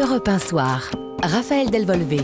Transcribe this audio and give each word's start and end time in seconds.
Europe 0.00 0.28
1 0.28 0.38
Soir. 0.38 0.90
Raphaël 1.22 1.70
Delvolvé. 1.70 2.18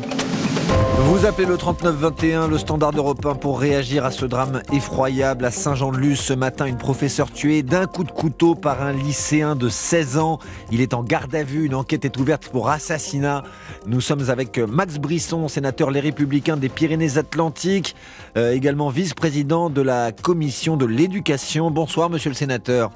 Vous 0.98 1.26
appelez 1.26 1.46
le 1.46 1.58
3921, 1.58 2.48
le 2.48 2.56
standard 2.56 2.92
européen 2.96 3.34
pour 3.34 3.60
réagir 3.60 4.06
à 4.06 4.10
ce 4.10 4.24
drame 4.24 4.62
effroyable 4.72 5.44
à 5.44 5.50
Saint-Jean-de-Luz. 5.50 6.18
Ce 6.18 6.32
matin, 6.32 6.64
une 6.64 6.78
professeure 6.78 7.30
tuée 7.30 7.62
d'un 7.62 7.86
coup 7.86 8.04
de 8.04 8.10
couteau 8.10 8.54
par 8.54 8.82
un 8.82 8.92
lycéen 8.92 9.56
de 9.56 9.68
16 9.68 10.16
ans. 10.16 10.38
Il 10.72 10.80
est 10.80 10.94
en 10.94 11.02
garde 11.02 11.34
à 11.34 11.42
vue. 11.42 11.66
Une 11.66 11.74
enquête 11.74 12.06
est 12.06 12.16
ouverte 12.16 12.48
pour 12.48 12.70
assassinat. 12.70 13.42
Nous 13.86 14.00
sommes 14.00 14.30
avec 14.30 14.58
Max 14.58 14.98
Brisson, 14.98 15.46
sénateur 15.48 15.90
Les 15.90 16.00
Républicains 16.00 16.56
des 16.56 16.70
Pyrénées-Atlantiques, 16.70 17.94
euh, 18.38 18.52
également 18.52 18.88
vice-président 18.88 19.68
de 19.68 19.82
la 19.82 20.12
commission 20.12 20.78
de 20.78 20.86
l'éducation. 20.86 21.70
Bonsoir, 21.70 22.08
monsieur 22.08 22.30
le 22.30 22.36
sénateur. 22.36 22.90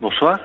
Bonsoir. 0.00 0.38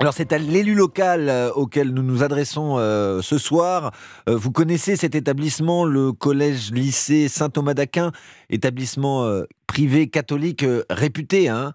Alors 0.00 0.12
c'est 0.12 0.32
à 0.32 0.38
l'élu 0.38 0.74
local 0.74 1.28
euh, 1.28 1.50
auquel 1.54 1.94
nous 1.94 2.02
nous 2.02 2.24
adressons 2.24 2.78
euh, 2.78 3.20
ce 3.20 3.38
soir. 3.38 3.92
Euh, 4.28 4.34
vous 4.36 4.50
connaissez 4.50 4.96
cet 4.96 5.14
établissement, 5.14 5.84
le 5.84 6.10
collège-lycée 6.12 7.28
Saint-Thomas 7.28 7.74
d'Aquin, 7.74 8.10
établissement 8.50 9.24
privé 9.68 10.08
catholique 10.08 10.64
réputé, 10.90 11.48
hein? 11.48 11.72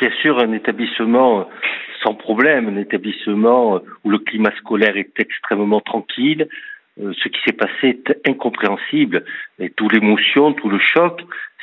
Bien 0.00 0.10
sûr, 0.22 0.38
un 0.38 0.52
établissement 0.52 1.46
sans 2.02 2.14
problème, 2.14 2.68
un 2.68 2.80
établissement 2.80 3.80
où 4.04 4.10
le 4.10 4.18
climat 4.18 4.52
scolaire 4.58 4.96
est 4.96 5.12
extrêmement 5.18 5.80
tranquille. 5.80 6.48
ce 6.98 7.28
qui 7.28 7.40
s'est 7.46 7.56
passé 7.56 8.00
est 8.08 8.28
incompréhensible. 8.28 9.24
Et 9.58 9.70
toute 9.70 9.92
l'émotion, 9.92 10.52
tout 10.54 10.68
le 10.68 10.78
choc, 10.78 11.22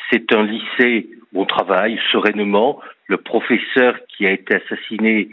c'est 0.10 0.34
un 0.34 0.44
lycée 0.44 1.10
où 1.34 1.41
on 1.41 1.46
travaille 1.46 2.00
sereinement. 2.12 2.80
Le 3.08 3.18
professeur 3.18 3.98
qui 4.08 4.26
a 4.26 4.32
été 4.32 4.55
assassiné 4.55 5.30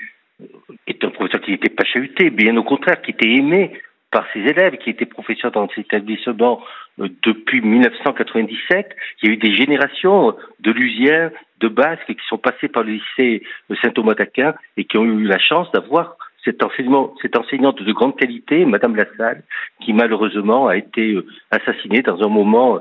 est 0.86 1.04
un 1.04 1.10
professeur 1.10 1.40
qui 1.40 1.52
n'était 1.52 1.68
pas 1.68 1.84
chahuté, 1.84 2.30
bien 2.30 2.56
au 2.56 2.64
contraire, 2.64 3.00
qui 3.02 3.12
était 3.12 3.28
aimé 3.28 3.72
par 4.10 4.26
ses 4.32 4.40
élèves, 4.40 4.78
qui 4.78 4.90
était 4.90 5.06
professeur 5.06 5.50
dans 5.50 5.68
cet 5.68 5.86
établissement 5.86 6.62
euh, 7.00 7.08
depuis 7.24 7.60
1997. 7.60 8.96
Il 9.22 9.28
y 9.28 9.30
a 9.30 9.34
eu 9.34 9.36
des 9.36 9.54
générations 9.54 10.34
de 10.60 10.70
Lusiens, 10.70 11.30
de 11.60 11.68
Basques 11.68 12.06
qui 12.06 12.26
sont 12.28 12.38
passés 12.38 12.68
par 12.68 12.84
le 12.84 12.92
lycée 12.92 13.42
Saint-Thomas 13.82 14.14
d'Aquin 14.14 14.54
et 14.76 14.84
qui 14.84 14.96
ont 14.96 15.04
eu 15.04 15.24
la 15.24 15.38
chance 15.38 15.70
d'avoir 15.72 16.16
cette 16.44 16.62
enseignante 16.62 17.82
de 17.82 17.92
grande 17.92 18.16
qualité, 18.16 18.64
Madame 18.64 18.96
Lassalle, 18.96 19.42
qui 19.84 19.92
malheureusement 19.92 20.68
a 20.68 20.76
été 20.76 21.12
euh, 21.12 21.26
assassinée 21.50 22.00
dans 22.00 22.22
un 22.22 22.28
moment, 22.28 22.80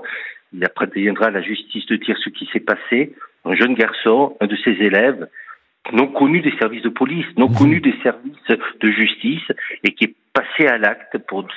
il 0.54 0.64
appartiendra 0.64 1.26
à 1.26 1.32
la 1.32 1.42
justice 1.42 1.86
de 1.88 1.98
dire 1.98 2.18
ce 2.24 2.30
qui 2.30 2.48
s'est 2.54 2.62
passé. 2.62 3.14
Un 3.44 3.56
jeune 3.56 3.74
garçon, 3.74 4.38
un 4.40 4.48
de 4.48 4.56
ses 4.58 4.72
élèves, 4.72 5.28
non 5.94 6.08
connu 6.08 6.42
des 6.42 6.56
services 6.58 6.84
de 6.84 6.90
police, 6.90 7.26
non 7.38 7.48
connu 7.48 7.76
mhm. 7.76 7.82
des 7.82 7.96
services 8.04 8.60
de 8.80 8.92
justice, 8.92 9.52
et 9.84 9.94
qui 9.94 10.06
est 10.06 10.16
passé 10.34 10.68
à 10.68 10.78
l'acte 10.78 11.18
pour 11.28 11.48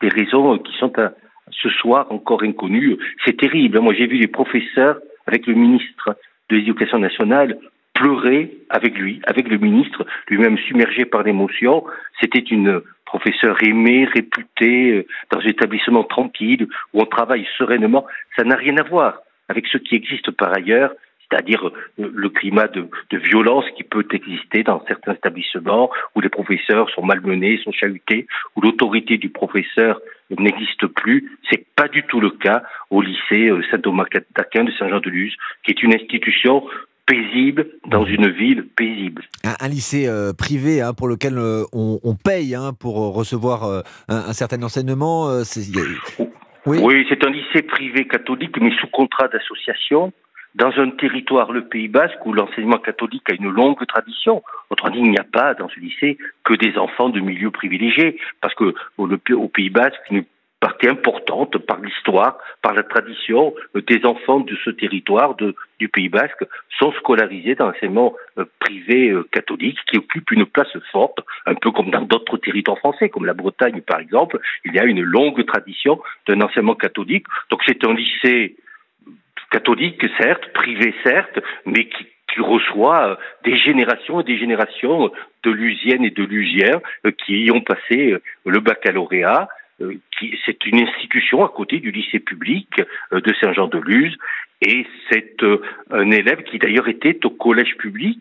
des 0.00 0.08
raisons 0.08 0.58
qui 0.58 0.72
sont 0.78 0.98
à, 0.98 1.12
ce 1.50 1.68
soir 1.68 2.10
encore 2.10 2.42
inconnues. 2.42 2.96
C'est 3.24 3.36
terrible. 3.36 3.80
Moi, 3.80 3.94
j'ai 3.94 4.06
vu 4.06 4.18
les 4.18 4.26
professeurs 4.26 4.98
avec 5.26 5.46
le 5.46 5.54
ministre 5.54 6.16
de 6.50 6.56
l'Éducation 6.56 6.98
nationale 6.98 7.58
pleurer 7.94 8.56
avec 8.70 8.98
lui, 8.98 9.20
avec 9.24 9.48
le 9.48 9.58
ministre, 9.58 10.06
lui-même 10.28 10.58
submergé 10.58 11.04
par 11.04 11.22
l'émotion. 11.22 11.84
C'était 12.20 12.38
une 12.38 12.80
professeure 13.04 13.62
aimée, 13.62 14.06
réputée, 14.06 14.90
euh, 14.92 15.06
dans 15.30 15.38
un 15.40 15.46
établissement 15.46 16.02
tranquille, 16.02 16.66
où 16.94 17.00
on 17.00 17.06
travaille 17.06 17.46
sereinement. 17.58 18.06
Ça 18.36 18.44
n'a 18.44 18.56
rien 18.56 18.76
à 18.78 18.82
voir 18.82 19.20
avec 19.48 19.66
ce 19.66 19.76
qui 19.76 19.94
existe 19.94 20.30
par 20.30 20.54
ailleurs 20.54 20.92
c'est-à-dire 21.32 21.66
euh, 21.66 21.72
le 21.96 22.28
climat 22.28 22.68
de, 22.68 22.88
violence 23.12 23.64
qui 23.76 23.84
peut 23.84 24.06
exister 24.12 24.62
dans 24.62 24.84
certains 24.86 25.14
établissements 25.14 25.90
où 26.14 26.20
les 26.20 26.28
professeurs 26.28 26.90
sont 26.90 27.02
malmenés, 27.02 27.58
sont 27.64 27.72
chahutés, 27.72 28.26
où 28.56 28.60
l'autorité 28.60 29.16
du 29.16 29.30
professeur 29.30 30.00
n'existe 30.38 30.86
plus. 30.86 31.38
C'est 31.50 31.64
pas 31.76 31.88
du 31.88 32.02
tout 32.04 32.20
le 32.20 32.30
cas 32.30 32.62
au 32.90 33.00
lycée 33.00 33.48
euh, 33.48 33.62
Saint-Thomas 33.70 34.04
d'Aquin 34.36 34.64
de 34.64 34.72
Saint-Jean-de-Luz, 34.72 35.34
qui 35.64 35.70
est 35.70 35.82
une 35.82 35.94
institution 35.94 36.64
paisible 37.06 37.66
dans 37.86 38.04
une 38.04 38.28
ville 38.28 38.66
paisible. 38.76 39.22
Un, 39.44 39.68
lycée 39.68 40.06
euh, 40.06 40.32
privé 40.32 40.80
hein, 40.80 40.92
pour 40.94 41.08
lequel 41.08 41.38
on, 41.72 42.14
paye 42.14 42.54
hein, 42.54 42.72
pour 42.78 43.14
recevoir 43.14 43.82
un, 44.08 44.32
certain 44.32 44.62
enseignement. 44.62 45.28
oui, 46.66 46.78
oui 46.80 47.06
c'est 47.08 47.24
un 47.24 47.30
lycée 47.30 47.62
privé 47.62 48.06
catholique 48.06 48.56
mais 48.60 48.70
sous 48.80 48.86
contrat 48.88 49.28
d'association 49.28 50.12
dans 50.54 50.72
un 50.76 50.90
territoire, 50.90 51.52
le 51.52 51.64
Pays 51.64 51.88
Basque, 51.88 52.24
où 52.26 52.32
l'enseignement 52.32 52.78
catholique 52.78 53.28
a 53.30 53.34
une 53.34 53.48
longue 53.48 53.84
tradition. 53.86 54.42
Autrement 54.70 54.94
dit, 54.94 55.00
il 55.00 55.10
n'y 55.10 55.18
a 55.18 55.24
pas 55.24 55.54
dans 55.54 55.68
ce 55.68 55.80
lycée 55.80 56.18
que 56.44 56.54
des 56.54 56.76
enfants 56.76 57.08
de 57.08 57.20
milieux 57.20 57.50
privilégiés, 57.50 58.18
parce 58.40 58.54
que 58.54 58.74
au, 58.98 59.48
Pays 59.48 59.70
Basque, 59.70 60.00
une 60.10 60.24
partie 60.60 60.88
importante 60.88 61.58
par 61.58 61.80
l'histoire, 61.80 62.38
par 62.60 62.74
la 62.74 62.84
tradition, 62.84 63.54
euh, 63.74 63.82
des 63.82 64.04
enfants 64.04 64.40
de 64.40 64.56
ce 64.64 64.70
territoire 64.70 65.36
du 65.36 65.88
Pays 65.88 66.08
Basque 66.08 66.44
sont 66.78 66.92
scolarisés 66.92 67.56
dans 67.56 67.66
l'enseignement 67.66 68.14
euh, 68.38 68.44
privé 68.60 69.10
euh, 69.10 69.26
catholique, 69.32 69.78
qui 69.90 69.98
occupe 69.98 70.30
une 70.30 70.46
place 70.46 70.76
forte, 70.92 71.18
un 71.46 71.54
peu 71.54 71.72
comme 71.72 71.90
dans 71.90 72.02
d'autres 72.02 72.36
territoires 72.36 72.78
français, 72.78 73.08
comme 73.08 73.24
la 73.24 73.34
Bretagne 73.34 73.80
par 73.80 73.98
exemple. 73.98 74.38
Il 74.64 74.74
y 74.74 74.78
a 74.78 74.84
une 74.84 75.02
longue 75.02 75.44
tradition 75.46 76.00
d'un 76.28 76.40
enseignement 76.42 76.76
catholique. 76.76 77.26
Donc 77.50 77.62
c'est 77.66 77.84
un 77.84 77.94
lycée 77.94 78.56
catholique, 79.52 80.04
certes, 80.18 80.52
privé, 80.54 80.94
certes, 81.04 81.38
mais 81.66 81.84
qui, 81.84 82.06
reçoit 82.38 83.10
euh, 83.10 83.16
des 83.44 83.58
générations 83.58 84.22
et 84.22 84.24
des 84.24 84.38
générations 84.38 85.12
de 85.44 85.50
Lusiennes 85.50 86.02
et 86.02 86.10
de 86.10 86.24
Lusiens 86.24 86.80
euh, 87.04 87.10
qui 87.10 87.44
y 87.44 87.50
ont 87.50 87.60
passé 87.60 88.12
euh, 88.12 88.22
le 88.46 88.60
baccalauréat. 88.60 89.48
C'est 90.46 90.64
une 90.64 90.80
institution 90.80 91.44
à 91.44 91.48
côté 91.48 91.78
du 91.80 91.90
lycée 91.90 92.20
public 92.20 92.68
de 93.10 93.34
Saint-Jean-de-Luz 93.40 94.16
et 94.60 94.86
c'est 95.10 95.36
un 95.90 96.10
élève 96.10 96.44
qui 96.44 96.58
d'ailleurs 96.58 96.88
était 96.88 97.18
au 97.26 97.30
collège 97.30 97.76
public 97.78 98.20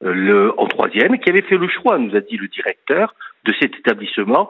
en 0.00 0.66
troisième 0.68 1.18
qui 1.18 1.28
avait 1.28 1.42
fait 1.42 1.56
le 1.56 1.66
choix, 1.66 1.98
nous 1.98 2.14
a 2.14 2.20
dit 2.20 2.36
le 2.36 2.46
directeur 2.46 3.16
de 3.44 3.52
cet 3.60 3.74
établissement 3.74 4.48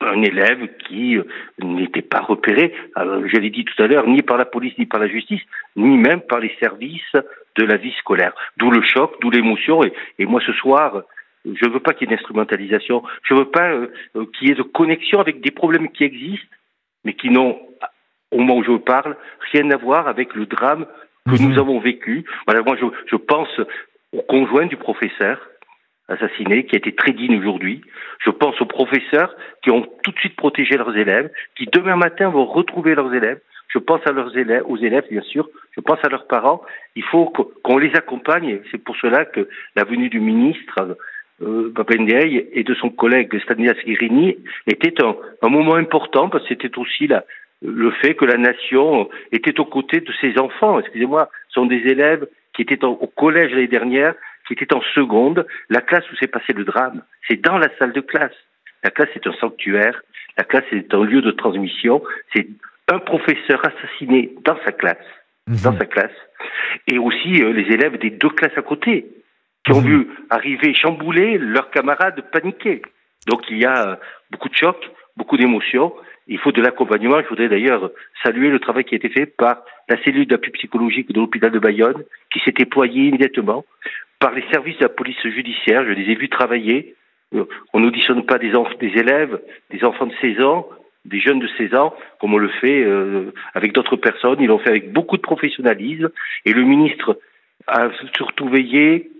un 0.00 0.22
élève 0.22 0.68
qui 0.86 1.16
euh, 1.16 1.24
n'était 1.58 2.02
pas 2.02 2.20
repéré, 2.20 2.72
je 2.96 3.36
l'ai 3.38 3.50
dit 3.50 3.64
tout 3.64 3.82
à 3.82 3.86
l'heure, 3.86 4.06
ni 4.06 4.22
par 4.22 4.36
la 4.36 4.44
police, 4.44 4.76
ni 4.78 4.86
par 4.86 5.00
la 5.00 5.08
justice, 5.08 5.42
ni 5.76 5.96
même 5.96 6.20
par 6.20 6.40
les 6.40 6.54
services 6.60 7.14
de 7.56 7.64
la 7.64 7.76
vie 7.76 7.92
scolaire. 7.98 8.32
D'où 8.56 8.70
le 8.70 8.82
choc, 8.82 9.16
d'où 9.20 9.30
l'émotion. 9.30 9.82
Et, 10.18 10.26
moi, 10.26 10.40
ce 10.46 10.52
soir, 10.52 11.02
je 11.44 11.64
ne 11.66 11.70
veux 11.70 11.80
pas 11.80 11.92
qu'il 11.92 12.08
y 12.08 12.12
ait 12.12 12.16
d'instrumentalisation. 12.16 13.02
Je 13.22 13.34
ne 13.34 13.40
veux 13.40 13.50
pas 13.50 13.70
euh, 13.72 13.88
euh, 14.16 14.26
qu'il 14.38 14.48
y 14.48 14.52
ait 14.52 14.54
de 14.54 14.62
connexion 14.62 15.20
avec 15.20 15.40
des 15.40 15.50
problèmes 15.50 15.90
qui 15.90 16.04
existent, 16.04 16.56
mais 17.04 17.14
qui 17.14 17.30
n'ont, 17.30 17.58
au 18.30 18.38
moment 18.38 18.56
où 18.56 18.64
je 18.64 18.76
parle, 18.78 19.16
rien 19.52 19.70
à 19.70 19.76
voir 19.76 20.08
avec 20.08 20.34
le 20.34 20.46
drame 20.46 20.86
que 21.26 21.42
mhm. 21.42 21.50
nous 21.50 21.58
avons 21.58 21.80
vécu. 21.80 22.24
Voilà, 22.46 22.62
moi, 22.62 22.76
je, 22.80 22.86
je 23.10 23.16
pense 23.16 23.60
au 24.12 24.22
conjoint 24.22 24.66
du 24.66 24.76
professeur, 24.76 25.40
assassinés, 26.08 26.64
qui 26.64 26.76
a 26.76 26.78
été 26.78 26.92
très 26.92 27.12
digne 27.12 27.38
aujourd'hui. 27.38 27.82
Je 28.24 28.30
pense 28.30 28.60
aux 28.60 28.66
professeurs 28.66 29.34
qui 29.62 29.70
ont 29.70 29.86
tout 30.02 30.10
de 30.10 30.18
suite 30.18 30.36
protégé 30.36 30.76
leurs 30.76 30.96
élèves, 30.96 31.30
qui 31.56 31.66
demain 31.66 31.96
matin 31.96 32.30
vont 32.30 32.46
retrouver 32.46 32.94
leurs 32.94 33.12
élèves. 33.14 33.40
Je 33.68 33.78
pense 33.78 34.00
à 34.06 34.12
leurs 34.12 34.36
élèves, 34.36 34.62
aux 34.66 34.78
élèves 34.78 35.04
bien 35.10 35.20
sûr. 35.22 35.48
Je 35.76 35.80
pense 35.80 35.98
à 36.02 36.08
leurs 36.08 36.26
parents. 36.26 36.62
Il 36.96 37.04
faut 37.04 37.26
qu'on 37.26 37.78
les 37.78 37.94
accompagne. 37.94 38.60
C'est 38.70 38.82
pour 38.82 38.96
cela 38.96 39.26
que 39.26 39.48
la 39.76 39.84
venue 39.84 40.08
du 40.08 40.20
ministre 40.20 40.96
euh, 41.42 41.72
et 42.52 42.64
de 42.64 42.74
son 42.74 42.90
collègue 42.90 43.38
Stanislas 43.42 43.76
Guérini 43.84 44.36
était 44.66 44.94
un, 45.02 45.14
moment 45.48 45.74
important 45.74 46.30
parce 46.30 46.42
que 46.44 46.54
c'était 46.54 46.78
aussi 46.78 47.08
le 47.60 47.90
fait 47.90 48.14
que 48.14 48.24
la 48.24 48.38
nation 48.38 49.08
était 49.32 49.60
aux 49.60 49.66
côtés 49.66 50.00
de 50.00 50.12
ses 50.20 50.38
enfants. 50.38 50.80
Excusez-moi, 50.80 51.28
ce 51.48 51.60
sont 51.60 51.66
des 51.66 51.86
élèves 51.86 52.26
qui 52.54 52.62
étaient 52.62 52.82
au 52.84 53.06
collège 53.06 53.50
l'année 53.52 53.68
dernière 53.68 54.14
qui 54.54 54.64
était 54.64 54.74
en 54.74 54.82
seconde, 54.94 55.46
la 55.68 55.80
classe 55.80 56.04
où 56.12 56.16
s'est 56.16 56.28
passé 56.28 56.52
le 56.52 56.64
drame. 56.64 57.02
C'est 57.28 57.40
dans 57.40 57.58
la 57.58 57.68
salle 57.78 57.92
de 57.92 58.00
classe. 58.00 58.36
La 58.82 58.90
classe 58.90 59.08
est 59.14 59.26
un 59.26 59.32
sanctuaire, 59.34 60.02
la 60.36 60.44
classe 60.44 60.64
est 60.72 60.92
un 60.94 61.04
lieu 61.04 61.20
de 61.20 61.32
transmission, 61.32 62.02
c'est 62.34 62.46
un 62.88 62.98
professeur 62.98 63.60
assassiné 63.66 64.32
dans 64.44 64.56
sa 64.64 64.72
classe, 64.72 64.96
mhm. 65.48 65.56
dans 65.64 65.76
sa 65.76 65.84
classe, 65.84 66.16
et 66.86 66.98
aussi 66.98 67.42
euh, 67.42 67.52
les 67.52 67.72
élèves 67.72 67.98
des 67.98 68.10
deux 68.10 68.30
classes 68.30 68.56
à 68.56 68.62
côté, 68.62 69.06
qui 69.64 69.72
ont 69.72 69.80
mhm. 69.80 69.86
vu 69.86 70.08
arriver 70.30 70.74
chambouler 70.74 71.38
leurs 71.38 71.70
camarades 71.70 72.22
paniquer. 72.30 72.82
Donc 73.26 73.42
il 73.50 73.58
y 73.58 73.66
a 73.66 73.88
euh, 73.88 73.96
beaucoup 74.30 74.48
de 74.48 74.54
chocs, 74.54 74.90
beaucoup 75.16 75.36
d'émotions, 75.36 75.92
il 76.28 76.38
faut 76.38 76.52
de 76.52 76.62
l'accompagnement. 76.62 77.18
Il 77.18 77.24
faudrait 77.24 77.48
d'ailleurs 77.48 77.90
saluer 78.22 78.50
le 78.50 78.60
travail 78.60 78.84
qui 78.84 78.94
a 78.94 78.98
été 78.98 79.08
fait 79.08 79.26
par 79.26 79.62
la 79.88 80.00
cellule 80.04 80.26
d'appui 80.26 80.52
psychologique 80.52 81.12
de 81.12 81.18
l'hôpital 81.20 81.50
de 81.50 81.58
Bayonne, 81.58 82.04
qui 82.30 82.38
s'est 82.40 82.52
déployée 82.52 83.06
immédiatement 83.06 83.64
par 84.18 84.32
les 84.32 84.44
services 84.50 84.76
de 84.78 84.84
la 84.84 84.88
police 84.88 85.20
judiciaire. 85.22 85.84
Je 85.84 85.92
les 85.92 86.10
ai 86.12 86.14
vus 86.14 86.28
travailler. 86.28 86.94
Euh, 87.34 87.44
on 87.72 87.80
n'auditionne 87.80 88.24
pas 88.24 88.38
des, 88.38 88.52
élèves, 88.80 89.40
des 89.70 89.84
enfants 89.84 90.06
de 90.06 90.14
16 90.20 90.40
ans, 90.42 90.68
des 91.04 91.20
jeunes 91.20 91.38
de 91.38 91.48
16 91.58 91.74
ans, 91.74 91.94
comme 92.20 92.34
on 92.34 92.38
le 92.38 92.48
fait 92.48 92.82
euh, 92.82 93.32
avec 93.54 93.72
d'autres 93.72 93.96
personnes. 93.96 94.40
Ils 94.40 94.48
l'ont 94.48 94.58
fait 94.58 94.70
avec 94.70 94.92
beaucoup 94.92 95.16
de 95.16 95.22
professionnalisme. 95.22 96.10
Et 96.44 96.52
le 96.52 96.62
ministre 96.62 97.18
a 97.66 97.90
surtout 98.16 98.48
veillé 98.48 99.10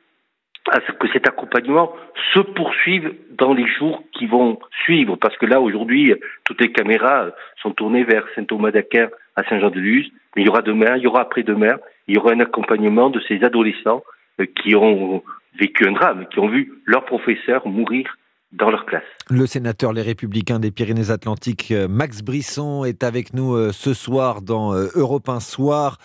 à 0.71 0.81
ce 0.87 0.93
que 0.93 1.09
cet 1.12 1.27
accompagnement 1.27 1.94
se 2.35 2.41
poursuive 2.41 3.15
dans 3.31 3.55
les 3.55 3.67
jours 3.67 4.03
qui 4.12 4.27
vont 4.27 4.59
suivre. 4.85 5.17
Parce 5.17 5.37
que 5.39 5.47
là, 5.47 5.61
aujourd'hui, 5.61 6.12
toutes 6.44 6.61
les 6.61 6.73
caméras 6.73 7.31
sont 7.62 7.71
tournées 7.71 8.05
vers 8.05 8.27
Saint-Thomas 8.35 8.71
d'Aquin 8.71 9.09
à 9.37 9.44
Saint-Jean-de-Luz. 9.44 10.11
Mais 10.35 10.43
il 10.43 10.47
y 10.47 10.49
aura 10.49 10.62
demain, 10.62 10.97
il 10.97 11.05
y 11.05 11.06
aura 11.06 11.23
après-demain, 11.23 11.79
il 12.06 12.17
y 12.17 12.19
aura 12.19 12.33
un 12.33 12.41
accompagnement 12.41 13.09
de 13.11 13.21
ces 13.21 13.43
adolescents 13.44 14.03
qui 14.46 14.75
ont 14.75 15.23
vécu 15.58 15.88
un 15.88 15.93
drame, 15.93 16.26
qui 16.32 16.38
ont 16.38 16.49
vu 16.49 16.81
leur 16.85 17.05
professeur 17.05 17.67
mourir 17.67 18.17
dans 18.52 18.70
leur 18.70 18.87
classe. 18.87 19.02
Le 19.29 19.46
sénateur 19.46 19.93
Les 19.93 20.02
Républicains 20.02 20.58
des 20.58 20.70
Pyrénées-Atlantiques, 20.70 21.70
euh, 21.70 21.87
Max 21.88 22.23
Brisson, 22.23 22.85
est 22.85 23.02
avec 23.05 23.35
nous 23.35 23.55
euh, 23.55 23.73
ce 23.73 23.93
soir 23.93 24.40
dans 24.40 24.73
Europe 24.94 25.29
1 25.29 25.40
Soir. 25.40 25.99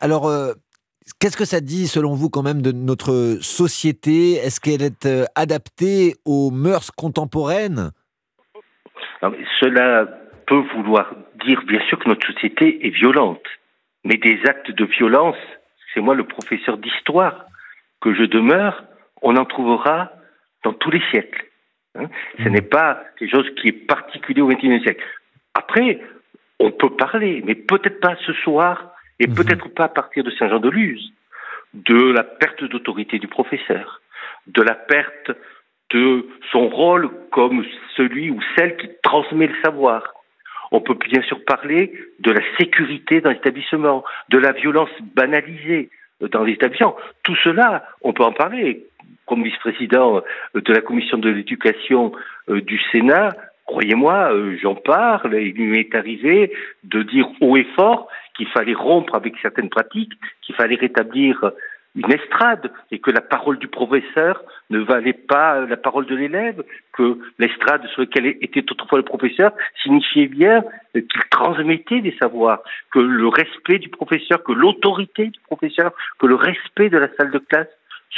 alors, 0.00 0.30
Qu'est-ce 1.18 1.36
que 1.36 1.44
ça 1.44 1.60
dit, 1.60 1.88
selon 1.88 2.14
vous, 2.14 2.30
quand 2.30 2.42
même, 2.42 2.62
de 2.62 2.72
notre 2.72 3.38
société? 3.40 4.34
Est-ce 4.34 4.60
qu'elle 4.60 4.82
est 4.82 5.06
euh, 5.06 5.24
adaptée 5.34 6.14
aux 6.24 6.50
mœurs 6.50 6.90
contemporaines? 6.90 7.90
Cela 9.60 10.06
peut 10.46 10.62
vouloir 10.74 11.14
dire, 11.44 11.62
bien 11.66 11.80
sûr, 11.88 11.98
que 11.98 12.08
notre 12.08 12.26
société 12.26 12.86
est 12.86 12.90
violente. 12.90 13.42
Mais 14.04 14.16
des 14.16 14.40
actes 14.48 14.70
de 14.70 14.84
violence, 14.84 15.36
c'est 15.92 16.00
moi 16.00 16.14
le 16.14 16.24
professeur 16.24 16.78
d'histoire 16.78 17.46
que 18.00 18.14
je 18.14 18.24
demeure, 18.24 18.84
on 19.22 19.36
en 19.36 19.44
trouvera 19.44 20.12
dans 20.64 20.72
tous 20.72 20.90
les 20.90 21.02
siècles. 21.10 21.46
Hein. 21.94 22.06
Ce 22.38 22.48
mmh. 22.48 22.52
n'est 22.52 22.62
pas 22.62 23.04
quelque 23.18 23.30
chose 23.30 23.50
qui 23.60 23.68
est 23.68 23.86
particulier 23.86 24.42
au 24.42 24.48
XXIe 24.48 24.80
siècle. 24.82 25.04
Après, 25.54 26.00
on 26.58 26.70
peut 26.70 26.90
parler, 26.90 27.42
mais 27.44 27.54
peut-être 27.54 28.00
pas 28.00 28.16
ce 28.24 28.32
soir 28.32 28.92
et 29.18 29.26
mhm. 29.26 29.34
peut-être 29.34 29.68
pas 29.68 29.84
à 29.84 29.88
partir 29.88 30.24
de 30.24 30.30
Saint-Jean-de-Luz, 30.30 31.12
de 31.74 32.12
la 32.12 32.22
perte 32.22 32.64
d'autorité 32.64 33.18
du 33.18 33.28
professeur, 33.28 34.00
de 34.46 34.62
la 34.62 34.74
perte 34.74 35.32
de 35.90 36.26
son 36.50 36.68
rôle 36.68 37.10
comme 37.30 37.64
celui 37.96 38.30
ou 38.30 38.40
celle 38.56 38.76
qui 38.76 38.88
transmet 39.02 39.48
le 39.48 39.60
savoir. 39.62 40.02
On 40.72 40.80
peut 40.80 40.96
bien 41.08 41.22
sûr 41.22 41.44
parler 41.44 41.92
de 42.20 42.32
la 42.32 42.40
sécurité 42.58 43.20
dans 43.20 43.30
l'établissement, 43.30 44.04
de 44.30 44.38
la 44.38 44.52
violence 44.52 44.90
banalisée 45.14 45.90
dans 46.20 46.42
l'établissement. 46.42 46.96
Tout 47.22 47.36
cela, 47.44 47.84
on 48.00 48.12
peut 48.12 48.24
en 48.24 48.32
parler. 48.32 48.86
Comme 49.26 49.44
vice-président 49.44 50.22
de 50.54 50.72
la 50.72 50.80
commission 50.80 51.18
de 51.18 51.30
l'éducation 51.30 52.12
euh, 52.48 52.60
du 52.60 52.80
Sénat, 52.90 53.30
croyez-moi, 53.66 54.32
euh, 54.32 54.56
j'en 54.60 54.74
parle, 54.74 55.34
il 55.34 55.70
m'est 55.70 55.94
arrivé 55.94 56.52
de 56.84 57.02
dire 57.02 57.28
haut 57.40 57.56
et 57.56 57.66
fort 57.76 58.08
qu'il 58.36 58.48
fallait 58.48 58.74
rompre 58.74 59.14
avec 59.14 59.34
certaines 59.40 59.68
pratiques, 59.68 60.12
qu'il 60.40 60.54
fallait 60.54 60.76
rétablir 60.76 61.52
une 61.94 62.12
estrade 62.12 62.72
et 62.90 62.98
que 62.98 63.10
la 63.10 63.20
parole 63.20 63.58
du 63.58 63.68
professeur 63.68 64.42
ne 64.70 64.78
valait 64.78 65.12
pas 65.12 65.60
la 65.66 65.76
parole 65.76 66.06
de 66.06 66.16
l'élève, 66.16 66.62
que 66.92 67.18
l'estrade 67.38 67.86
sur 67.88 68.02
laquelle 68.02 68.26
était 68.40 68.64
autrefois 68.70 68.98
le 68.98 69.04
professeur 69.04 69.52
signifiait 69.82 70.28
bien 70.28 70.64
qu'il 70.94 71.22
transmettait 71.30 72.00
des 72.00 72.16
savoirs, 72.18 72.62
que 72.90 72.98
le 72.98 73.28
respect 73.28 73.78
du 73.78 73.88
professeur, 73.88 74.42
que 74.42 74.52
l'autorité 74.52 75.26
du 75.26 75.40
professeur, 75.40 75.92
que 76.18 76.26
le 76.26 76.34
respect 76.34 76.88
de 76.88 76.98
la 76.98 77.08
salle 77.16 77.30
de 77.30 77.38
classe 77.38 77.68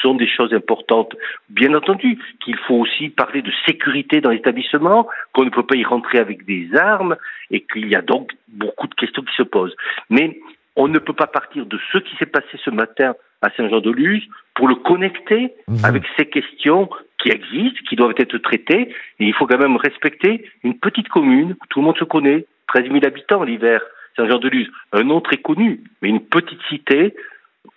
sont 0.03 0.15
des 0.15 0.29
choses 0.29 0.53
importantes. 0.53 1.15
Bien 1.49 1.75
entendu 1.75 2.19
qu'il 2.45 2.57
faut 2.57 2.77
aussi 2.77 3.09
parler 3.09 3.43
de 3.43 3.53
sécurité 3.67 4.21
dans 4.21 4.31
l'établissement, 4.31 5.09
qu'on 5.33 5.45
ne 5.45 5.51
peut 5.51 5.67
pas 5.67 5.77
y 5.77 5.85
rentrer 5.85 6.19
avec 6.19 6.45
des 6.45 6.69
armes 6.75 7.17
et 7.51 7.61
qu'il 7.61 7.89
y 7.89 7.95
a 7.95 8.03
donc 8.03 8.33
beaucoup 8.49 8.89
de 8.89 8.95
questions 8.95 9.23
qui 9.23 9.35
se 9.37 9.43
posent. 9.43 9.75
Mais 10.11 10.41
on 10.77 10.89
ne 10.89 10.99
peut 10.99 11.13
pas 11.13 11.27
partir 11.27 11.67
de 11.67 11.79
ce 11.93 11.99
qui 11.99 12.17
s'est 12.17 12.27
passé 12.27 12.59
ce 12.65 12.71
matin 12.71 13.15
à 13.43 13.51
Saint-Jean-de-Luz 13.57 14.23
pour 14.55 14.69
le 14.69 14.75
connecter 14.77 15.55
mhm. 15.69 15.85
avec 15.85 16.03
ces 16.17 16.27
questions 16.27 16.89
qui 17.19 17.31
existent, 17.31 17.81
qui 17.89 17.97
doivent 17.97 18.15
être 18.19 18.39
traitées. 18.39 18.89
Et 19.21 19.25
il 19.25 19.35
faut 19.35 19.47
quand 19.47 19.59
même 19.59 19.77
respecter 19.77 20.51
une 20.63 20.79
petite 20.79 21.09
commune, 21.09 21.57
tout 21.71 21.81
le 21.81 21.87
monde 21.87 21.99
se 21.99 22.05
connaît, 22.05 22.47
13 22.69 22.87
000 22.91 22.99
habitants 23.05 23.43
l'hiver, 23.45 23.81
Saint-Jean-de-Luz, 24.17 24.71
un 24.93 25.03
nom 25.03 25.21
très 25.21 25.39
connu, 25.39 25.81
mais 26.01 26.09
une 26.09 26.25
petite 26.25 26.61
cité 26.69 27.15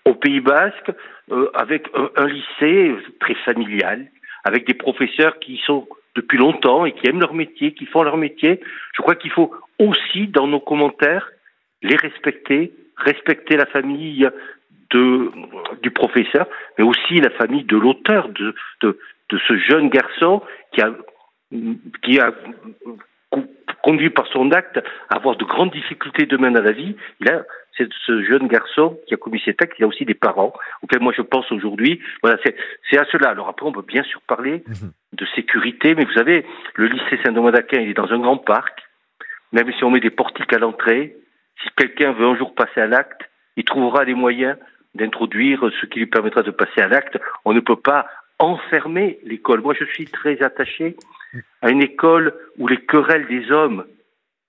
au 0.05 0.13
Pays 0.13 0.39
Basque, 0.39 0.91
euh, 1.31 1.49
avec 1.53 1.87
un, 2.15 2.27
lycée 2.27 2.95
très 3.19 3.35
familial, 3.45 4.07
avec 4.43 4.65
des 4.65 4.73
professeurs 4.73 5.39
qui 5.39 5.59
sont 5.65 5.87
depuis 6.15 6.37
longtemps 6.37 6.85
et 6.85 6.93
qui 6.93 7.07
aiment 7.07 7.19
leur 7.19 7.33
métier, 7.33 7.73
qui 7.73 7.85
font 7.85 8.03
leur 8.03 8.17
métier. 8.17 8.61
Je 8.93 9.01
crois 9.01 9.15
qu'il 9.15 9.31
faut 9.31 9.53
aussi, 9.79 10.27
dans 10.27 10.47
nos 10.47 10.59
commentaires, 10.59 11.29
les 11.81 11.95
respecter, 11.95 12.71
respecter 12.97 13.57
la 13.57 13.65
famille 13.65 14.29
de, 14.91 15.31
du 15.81 15.91
professeur, 15.91 16.47
mais 16.77 16.83
aussi 16.83 17.19
la 17.19 17.29
famille 17.31 17.63
de 17.63 17.77
l'auteur 17.77 18.29
de, 18.29 18.55
de, 18.81 18.99
de, 19.29 19.37
ce 19.47 19.57
jeune 19.57 19.89
garçon 19.89 20.41
qui 20.71 20.81
a, 20.81 20.93
qui 22.03 22.19
a 22.19 22.33
conduit 23.83 24.09
par 24.09 24.27
son 24.27 24.51
acte 24.51 24.79
à 25.09 25.15
avoir 25.15 25.35
de 25.35 25.45
grandes 25.45 25.71
difficultés 25.71 26.25
demain 26.25 26.51
dans 26.51 26.63
la 26.63 26.71
vie. 26.71 26.95
Il 27.21 27.29
a 27.29 27.43
c'est 27.77 27.87
ce 28.05 28.23
jeune 28.23 28.47
garçon 28.47 28.97
qui 29.07 29.13
a 29.13 29.17
commis 29.17 29.41
cet 29.45 29.61
acte, 29.61 29.75
il 29.77 29.83
a 29.83 29.87
aussi 29.87 30.03
des 30.03 30.15
parents 30.15 30.51
auxquels 30.81 30.99
moi 30.99 31.13
je 31.15 31.21
pense 31.21 31.51
aujourd'hui. 31.51 32.01
Voilà, 32.23 32.39
c'est 32.43 32.97
à 32.97 33.05
cela. 33.11 33.29
Alors 33.29 33.49
après, 33.49 33.65
on 33.65 33.71
peut 33.71 33.83
bien 33.87 34.03
sûr 34.03 34.21
parler 34.21 34.63
mhm. 34.67 34.91
de 35.13 35.25
sécurité, 35.35 35.93
mais 35.93 36.05
vous 36.05 36.13
savez, 36.13 36.45
le 36.75 36.87
lycée 36.87 37.19
Saint-Domingue 37.23 37.53
d'Aquin, 37.53 37.81
il 37.81 37.89
est 37.89 37.93
dans 37.93 38.11
un 38.11 38.19
grand 38.19 38.37
parc. 38.37 38.81
Même 39.53 39.71
si 39.73 39.83
on 39.83 39.91
met 39.91 39.99
des 39.99 40.09
portiques 40.09 40.51
à 40.53 40.57
l'entrée, 40.57 41.15
si 41.61 41.69
quelqu'un 41.75 42.11
veut 42.13 42.25
un 42.25 42.37
jour 42.37 42.53
passer 42.55 42.81
à 42.81 42.87
l'acte, 42.87 43.21
il 43.55 43.63
trouvera 43.63 44.03
les 44.03 44.13
moyens 44.13 44.57
d'introduire 44.95 45.69
ce 45.79 45.85
qui 45.85 45.99
lui 45.99 46.05
permettra 46.05 46.43
de 46.43 46.51
passer 46.51 46.81
à 46.81 46.87
l'acte. 46.87 47.17
On 47.45 47.53
ne 47.53 47.59
peut 47.59 47.79
pas 47.79 48.07
enfermer 48.39 49.19
l'école. 49.23 49.61
Moi, 49.61 49.73
je 49.79 49.85
suis 49.85 50.05
très 50.05 50.41
attaché 50.41 50.95
à 51.61 51.69
une 51.69 51.81
école 51.81 52.33
où 52.57 52.67
les 52.67 52.77
querelles 52.77 53.27
des 53.27 53.51
hommes 53.51 53.85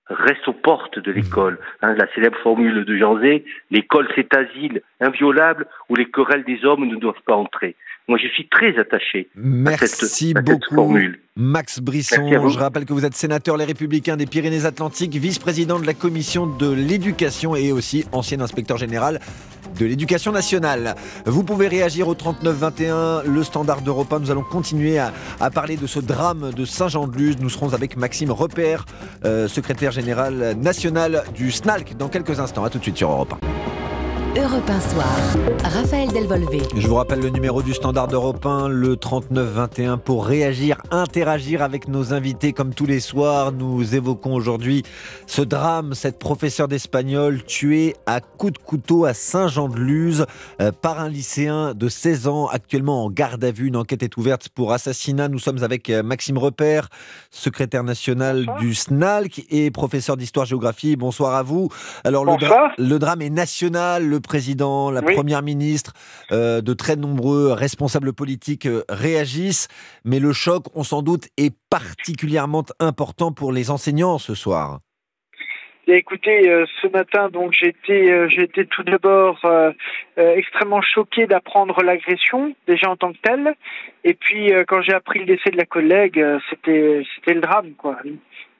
reste 0.09 0.47
aux 0.47 0.53
portes 0.53 0.99
de 0.99 1.11
l'école. 1.11 1.59
Hein, 1.81 1.93
la 1.93 2.07
célèbre 2.13 2.37
formule 2.39 2.83
de 2.83 2.97
Jean 2.97 3.19
Zé, 3.19 3.45
l'école 3.69 4.07
c'est 4.15 4.33
asile 4.35 4.81
inviolable 4.99 5.67
où 5.87 5.95
les 5.95 6.09
querelles 6.09 6.43
des 6.43 6.65
hommes 6.65 6.85
ne 6.85 6.95
doivent 6.95 7.21
pas 7.25 7.35
entrer. 7.35 7.75
Moi, 8.09 8.17
je 8.17 8.27
suis 8.29 8.47
très 8.49 8.75
attaché 8.79 9.29
Merci 9.35 9.83
à 9.83 9.87
cette, 9.87 10.43
beaucoup, 10.43 10.73
formule. 10.73 11.19
Max 11.35 11.79
Brisson. 11.79 12.49
Je 12.49 12.57
rappelle 12.57 12.85
que 12.85 12.93
vous 12.93 13.05
êtes 13.05 13.13
sénateur 13.13 13.55
Les 13.55 13.65
Républicains 13.65 14.17
des 14.17 14.25
Pyrénées-Atlantiques, 14.25 15.15
vice-président 15.15 15.79
de 15.79 15.85
la 15.85 15.93
commission 15.93 16.47
de 16.47 16.71
l'éducation 16.71 17.55
et 17.55 17.71
aussi 17.71 18.05
ancien 18.11 18.41
inspecteur 18.41 18.77
général 18.77 19.19
de 19.79 19.85
l'éducation 19.85 20.31
nationale. 20.31 20.95
Vous 21.27 21.43
pouvez 21.43 21.67
réagir 21.67 22.07
au 22.07 22.15
3921, 22.15 23.25
le 23.25 23.43
standard 23.43 23.81
d'Europe 23.83 24.11
Nous 24.19 24.31
allons 24.31 24.41
continuer 24.41 24.97
à, 24.97 25.11
parler 25.51 25.77
de 25.77 25.85
ce 25.85 25.99
drame 25.99 26.49
de 26.51 26.65
Saint-Jean-de-Luz. 26.65 27.37
Nous 27.39 27.49
serons 27.49 27.75
avec 27.75 27.95
Maxime 27.95 28.31
Repère, 28.31 28.85
euh, 29.23 29.47
secrétaire 29.47 29.91
général 29.91 30.55
national 30.59 31.23
du 31.35 31.51
SNALC, 31.51 31.95
dans 31.95 32.09
quelques 32.09 32.39
instants. 32.39 32.63
A 32.63 32.71
tout 32.71 32.79
de 32.79 32.83
suite 32.83 32.97
sur 32.97 33.11
Europe 33.11 33.35
1. 33.43 33.78
Europe 34.37 34.69
1 34.69 34.79
Soir, 34.79 35.19
Raphaël 35.63 36.09
Delvolvé. 36.09 36.61
Je 36.75 36.87
vous 36.87 36.95
rappelle 36.95 37.19
le 37.19 37.29
numéro 37.29 37.63
du 37.63 37.73
standard 37.73 38.07
d'Europe 38.07 38.45
1, 38.45 38.67
le 38.67 38.95
3921, 38.95 39.97
pour 39.97 40.27
réagir, 40.27 40.77
interagir 40.91 41.63
avec 41.63 41.87
nos 41.87 42.13
invités 42.13 42.53
comme 42.53 42.75
tous 42.75 42.85
les 42.85 42.99
soirs. 42.99 43.51
Nous 43.51 43.95
évoquons 43.95 44.35
aujourd'hui 44.35 44.83
ce 45.25 45.41
drame, 45.41 45.95
cette 45.95 46.19
professeure 46.19 46.67
d'espagnol 46.67 47.43
tuée 47.43 47.95
à 48.05 48.21
coups 48.21 48.53
de 48.53 48.57
couteau 48.59 49.05
à 49.05 49.15
Saint-Jean-de-Luz 49.15 50.27
euh, 50.61 50.71
par 50.71 50.99
un 50.99 51.09
lycéen 51.09 51.73
de 51.73 51.89
16 51.89 52.27
ans, 52.27 52.47
actuellement 52.47 53.05
en 53.05 53.09
garde 53.09 53.43
à 53.43 53.51
vue. 53.51 53.67
Une 53.67 53.77
enquête 53.77 54.03
est 54.03 54.15
ouverte 54.17 54.49
pour 54.49 54.73
assassinat. 54.73 55.27
Nous 55.27 55.39
sommes 55.39 55.63
avec 55.63 55.89
euh, 55.89 56.03
Maxime 56.03 56.37
Repère, 56.37 56.89
secrétaire 57.31 57.83
national 57.83 58.45
du 58.59 58.75
SNALC 58.75 59.45
et 59.49 59.71
professeur 59.71 60.17
d'histoire-géographie. 60.17 60.95
Bonsoir 60.97 61.33
à 61.33 61.41
vous. 61.41 61.69
Alors, 62.03 62.25
le, 62.25 62.33
le, 62.77 62.99
drame 62.99 63.23
est 63.23 63.31
national. 63.31 64.05
Le 64.05 64.18
président, 64.19 64.91
la 64.91 65.01
première 65.01 65.41
ministre, 65.41 65.93
euh, 66.31 66.61
de 66.61 66.73
très 66.73 66.95
nombreux 66.95 67.53
responsables 67.53 68.13
politiques 68.13 68.65
euh, 68.65 68.83
réagissent, 68.89 69.67
mais 70.05 70.19
le 70.19 70.33
choc, 70.33 70.65
on 70.75 70.83
s'en 70.83 71.01
doute, 71.01 71.27
est 71.37 71.55
particulièrement 71.69 72.65
important 72.79 73.31
pour 73.31 73.51
les 73.51 73.71
enseignants 73.71 74.17
ce 74.17 74.35
soir. 74.35 74.79
Écoutez, 75.87 76.47
euh, 76.47 76.65
ce 76.81 76.87
matin, 76.87 77.29
donc 77.29 77.51
j'étais, 77.51 78.29
j'étais 78.29 78.65
tout 78.65 78.83
d'abord 78.83 79.39
extrêmement 80.17 80.81
choqué 80.81 81.25
d'apprendre 81.25 81.81
l'agression 81.81 82.53
déjà 82.67 82.91
en 82.91 82.95
tant 82.95 83.11
que 83.11 83.17
telle, 83.23 83.55
et 84.03 84.13
puis 84.13 84.51
quand 84.67 84.83
j'ai 84.83 84.93
appris 84.93 85.19
le 85.19 85.25
décès 85.25 85.49
de 85.49 85.57
la 85.57 85.65
collègue, 85.65 86.23
c'était, 86.49 87.03
c'était 87.15 87.33
le 87.33 87.41
drame, 87.41 87.71
quoi 87.75 87.97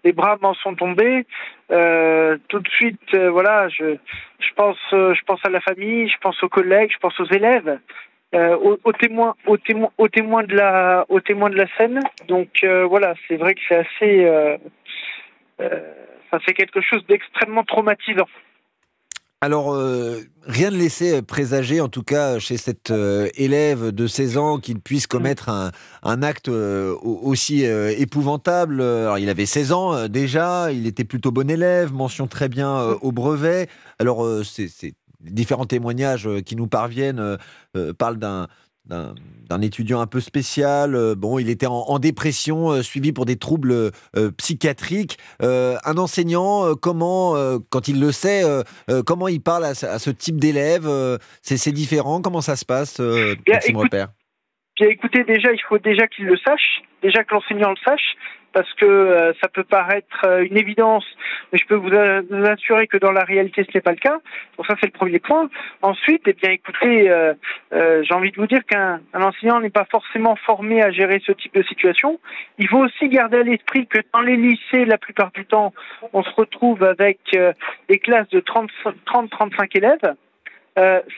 les 0.03 0.11
bras 0.11 0.37
m'en 0.41 0.53
sont 0.53 0.75
tombés. 0.75 1.25
Euh, 1.71 2.37
tout 2.47 2.59
de 2.59 2.69
suite, 2.69 2.99
euh, 3.13 3.29
voilà, 3.29 3.69
je, 3.69 3.95
je 4.39 4.53
pense, 4.55 4.77
euh, 4.93 5.13
je 5.13 5.21
pense 5.23 5.39
à 5.43 5.49
la 5.49 5.61
famille, 5.61 6.09
je 6.09 6.17
pense 6.19 6.41
aux 6.43 6.49
collègues, 6.49 6.91
je 6.91 6.97
pense 6.97 7.19
aux 7.19 7.31
élèves, 7.31 7.79
aux, 8.33 8.93
témoins, 8.93 9.35
aux 9.47 9.57
témoins, 9.57 9.89
aux 9.97 10.07
témoins 10.07 10.43
de 10.43 10.55
la, 10.55 11.05
aux 11.09 11.19
témoins 11.19 11.49
de 11.49 11.57
la 11.57 11.65
scène. 11.77 11.99
Donc 12.27 12.63
voilà, 12.63 13.15
c'est 13.27 13.37
vrai 13.37 13.55
que 13.55 13.61
c'est 13.67 13.75
assez, 13.75 14.57
c'est 16.45 16.53
quelque 16.53 16.81
chose 16.81 17.03
d'extrêmement 17.07 17.63
traumatisant. 17.63 18.27
Alors, 19.41 19.73
euh, 19.73 20.19
rien 20.43 20.69
ne 20.69 20.75
laissait 20.75 21.21
présager, 21.21 21.79
en 21.79 21.87
tout 21.87 22.03
cas 22.03 22.39
chez 22.39 22.57
cet 22.57 22.91
euh, 22.91 23.29
élève 23.35 23.91
de 23.91 24.05
16 24.05 24.37
ans, 24.37 24.59
qu'il 24.59 24.81
puisse 24.81 25.05
mmh. 25.05 25.07
commettre 25.07 25.49
un, 25.49 26.23
acte 26.23 26.49
euh, 26.49 26.93
aussi 27.01 27.63
épouvantable. 27.63 28.81
Alors, 28.81 29.17
il 29.17 29.29
avait 29.29 29.45
16 29.45 29.71
ans 29.71 30.07
déjà, 30.09 30.73
il 30.73 30.87
était 30.87 31.05
plutôt 31.05 31.31
bon 31.31 31.49
élève, 31.49 31.93
mention 31.93 32.27
très 32.27 32.49
bien 32.49 32.83
mmh. 32.83 32.97
au 33.01 33.11
brevet. 33.13 33.69
Alors, 33.97 34.27
c'est 34.43 34.93
différents 35.21 35.65
témoignages 35.65 36.27
qui 36.45 36.57
nous 36.57 36.67
parviennent 36.67 37.37
parlent 37.97 38.19
d'un 38.19 38.47
d'un 38.89 39.61
étudiant 39.61 40.01
un 40.01 40.07
peu 40.07 40.19
spécial. 40.19 40.95
Euh, 40.95 41.15
bon, 41.15 41.39
il 41.39 41.49
était 41.49 41.67
en, 41.67 41.99
dépression, 41.99 42.71
euh, 42.71 42.81
suivi 42.81 43.11
pour 43.11 43.25
des 43.25 43.37
troubles 43.37 43.71
euh, 43.71 44.31
psychiatriques. 44.37 45.17
un 45.41 45.97
enseignant, 45.97 46.75
comment, 46.75 47.35
quand 47.69 47.87
il 47.87 47.99
le 47.99 48.11
sait, 48.11 48.43
comment 49.05 49.27
il 49.27 49.41
parle 49.41 49.65
à, 49.65 49.73
ce 49.73 50.09
type 50.09 50.39
d'élève 50.39 50.87
C'est 51.41 51.71
différent? 51.71 52.21
Comment 52.21 52.41
ça 52.41 52.55
se 52.55 52.65
passe, 52.65 52.99
Maxime 53.47 53.77
Repère? 53.77 54.09
écoutez, 54.79 55.23
déjà, 55.23 55.51
il 55.51 55.61
faut 55.67 55.77
déjà 55.77 56.07
qu'il 56.07 56.25
le 56.25 56.37
sache, 56.37 56.81
déjà 57.01 57.23
que 57.23 57.33
l'enseignant 57.33 57.71
le 57.71 57.75
sache, 57.83 58.15
parce 58.53 58.71
que 58.73 58.85
euh, 58.85 59.33
ça 59.41 59.47
peut 59.47 59.63
paraître 59.63 60.25
euh, 60.25 60.45
une 60.45 60.57
évidence, 60.57 61.05
mais 61.51 61.59
je 61.59 61.65
peux 61.65 61.75
vous, 61.75 61.93
assurer 62.45 62.87
que 62.87 62.97
dans 62.97 63.11
la 63.11 63.23
réalité, 63.23 63.63
ce 63.63 63.77
n'est 63.77 63.81
pas 63.81 63.91
le 63.91 63.97
cas. 63.97 64.19
Donc 64.57 64.65
ça, 64.65 64.75
c'est 64.79 64.87
le 64.87 64.91
premier 64.91 65.19
point. 65.19 65.49
Ensuite, 65.81 66.23
eh 66.25 66.33
bien, 66.33 66.51
écoutez, 66.51 67.09
euh, 67.09 67.33
j'ai 67.71 68.13
envie 68.13 68.31
de 68.31 68.37
vous 68.37 68.47
dire 68.47 68.65
qu'un 68.65 69.01
enseignant 69.13 69.59
n'est 69.59 69.69
pas 69.69 69.85
forcément 69.85 70.35
formé 70.35 70.81
à 70.81 70.91
gérer 70.91 71.21
ce 71.25 71.31
type 71.31 71.53
de 71.53 71.63
situation. 71.63 72.19
Il 72.57 72.67
faut 72.67 72.79
aussi 72.79 73.09
garder 73.09 73.37
à 73.37 73.43
l'esprit 73.43 73.87
que 73.87 73.99
dans 74.13 74.21
les 74.21 74.35
lycées, 74.35 74.85
la 74.85 74.97
plupart 74.97 75.31
du 75.31 75.45
temps, 75.45 75.73
on 76.13 76.23
se 76.23 76.31
retrouve 76.35 76.83
avec 76.83 77.19
des 77.87 77.99
classes 77.99 78.29
de 78.29 78.39
30-35 78.39 79.77
élèves. 79.77 80.15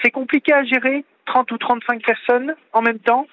c'est 0.03 0.11
compliqué 0.11 0.53
à 0.53 0.63
gérer, 0.63 1.03
30 1.25 1.51
ou 1.51 1.57
35 1.57 2.03
personnes 2.03 2.55
en 2.73 2.81
même 2.81 2.99
temps. 2.99 3.27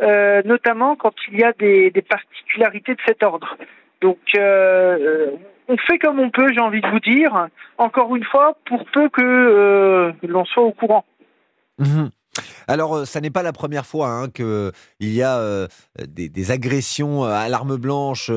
Euh, 0.00 0.42
notamment 0.44 0.94
quand 0.94 1.14
il 1.28 1.40
y 1.40 1.44
a 1.44 1.52
des, 1.52 1.90
particularités 2.08 2.94
de 2.94 3.00
cet 3.04 3.22
ordre. 3.22 3.56
Donc, 4.00 4.18
euh, 4.36 5.32
on 5.66 5.76
fait 5.76 5.98
comme 5.98 6.20
on 6.20 6.30
peut, 6.30 6.52
j'ai 6.52 6.60
envie 6.60 6.80
de 6.80 6.88
vous 6.88 7.00
dire, 7.00 7.48
encore 7.78 8.14
une 8.14 8.24
fois, 8.24 8.56
pour 8.64 8.84
peu 8.92 9.08
que 9.08 9.22
euh, 9.22 10.12
l'on 10.22 10.44
soit 10.44 10.62
au 10.62 10.72
courant. 10.72 11.04
Mhm. 11.78 12.10
Alors, 12.68 12.96
euh, 12.96 13.04
ça 13.04 13.20
n'est 13.20 13.30
pas 13.30 13.42
la 13.42 13.52
première 13.52 13.86
fois 13.86 14.10
hein, 14.10 14.28
qu'il 14.28 14.72
y 15.00 15.22
a 15.22 15.38
euh, 15.38 15.66
des, 16.06 16.50
agressions 16.50 17.24
euh, 17.24 17.30
à 17.30 17.48
l'arme 17.48 17.76
blanche 17.76 18.30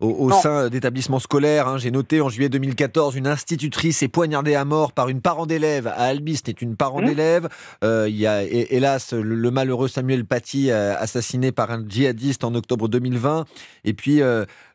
au, 0.00 0.30
sein 0.30 0.68
d'établissements 0.68 1.18
scolaires. 1.18 1.68
Hein. 1.68 1.78
J'ai 1.78 1.90
noté 1.90 2.20
en 2.20 2.28
juillet 2.28 2.48
2014, 2.48 3.16
une 3.16 3.26
institutrice 3.26 4.02
est 4.02 4.08
poignardée 4.08 4.54
à 4.54 4.64
mort 4.64 4.92
par 4.92 5.08
une 5.08 5.20
parent 5.20 5.46
d'élève 5.46 5.88
à 5.88 6.04
Albi. 6.04 6.36
C'était 6.36 6.52
une 6.52 6.76
parent 6.76 7.02
mmh. 7.02 7.06
d'élève. 7.06 7.48
il 7.82 8.16
y 8.16 8.26
a 8.26 8.42
hélas 8.42 9.12
le, 9.12 9.50
malheureux 9.50 9.88
Samuel 9.88 10.24
Paty 10.24 10.70
assassiné 10.70 11.52
par 11.52 11.70
un 11.70 11.84
djihadiste 11.86 12.44
en 12.44 12.54
octobre 12.54 12.88
2020. 12.88 13.44
Et 13.84 13.92
puis, 13.92 14.20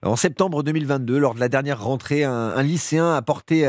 en 0.03 0.15
septembre 0.15 0.63
2022, 0.63 1.17
lors 1.17 1.33
de 1.33 1.39
la 1.39 1.49
dernière 1.49 1.83
rentrée, 1.83 2.23
un, 2.23 2.61
lycéen 2.61 3.15
a 3.15 3.21
porté 3.21 3.67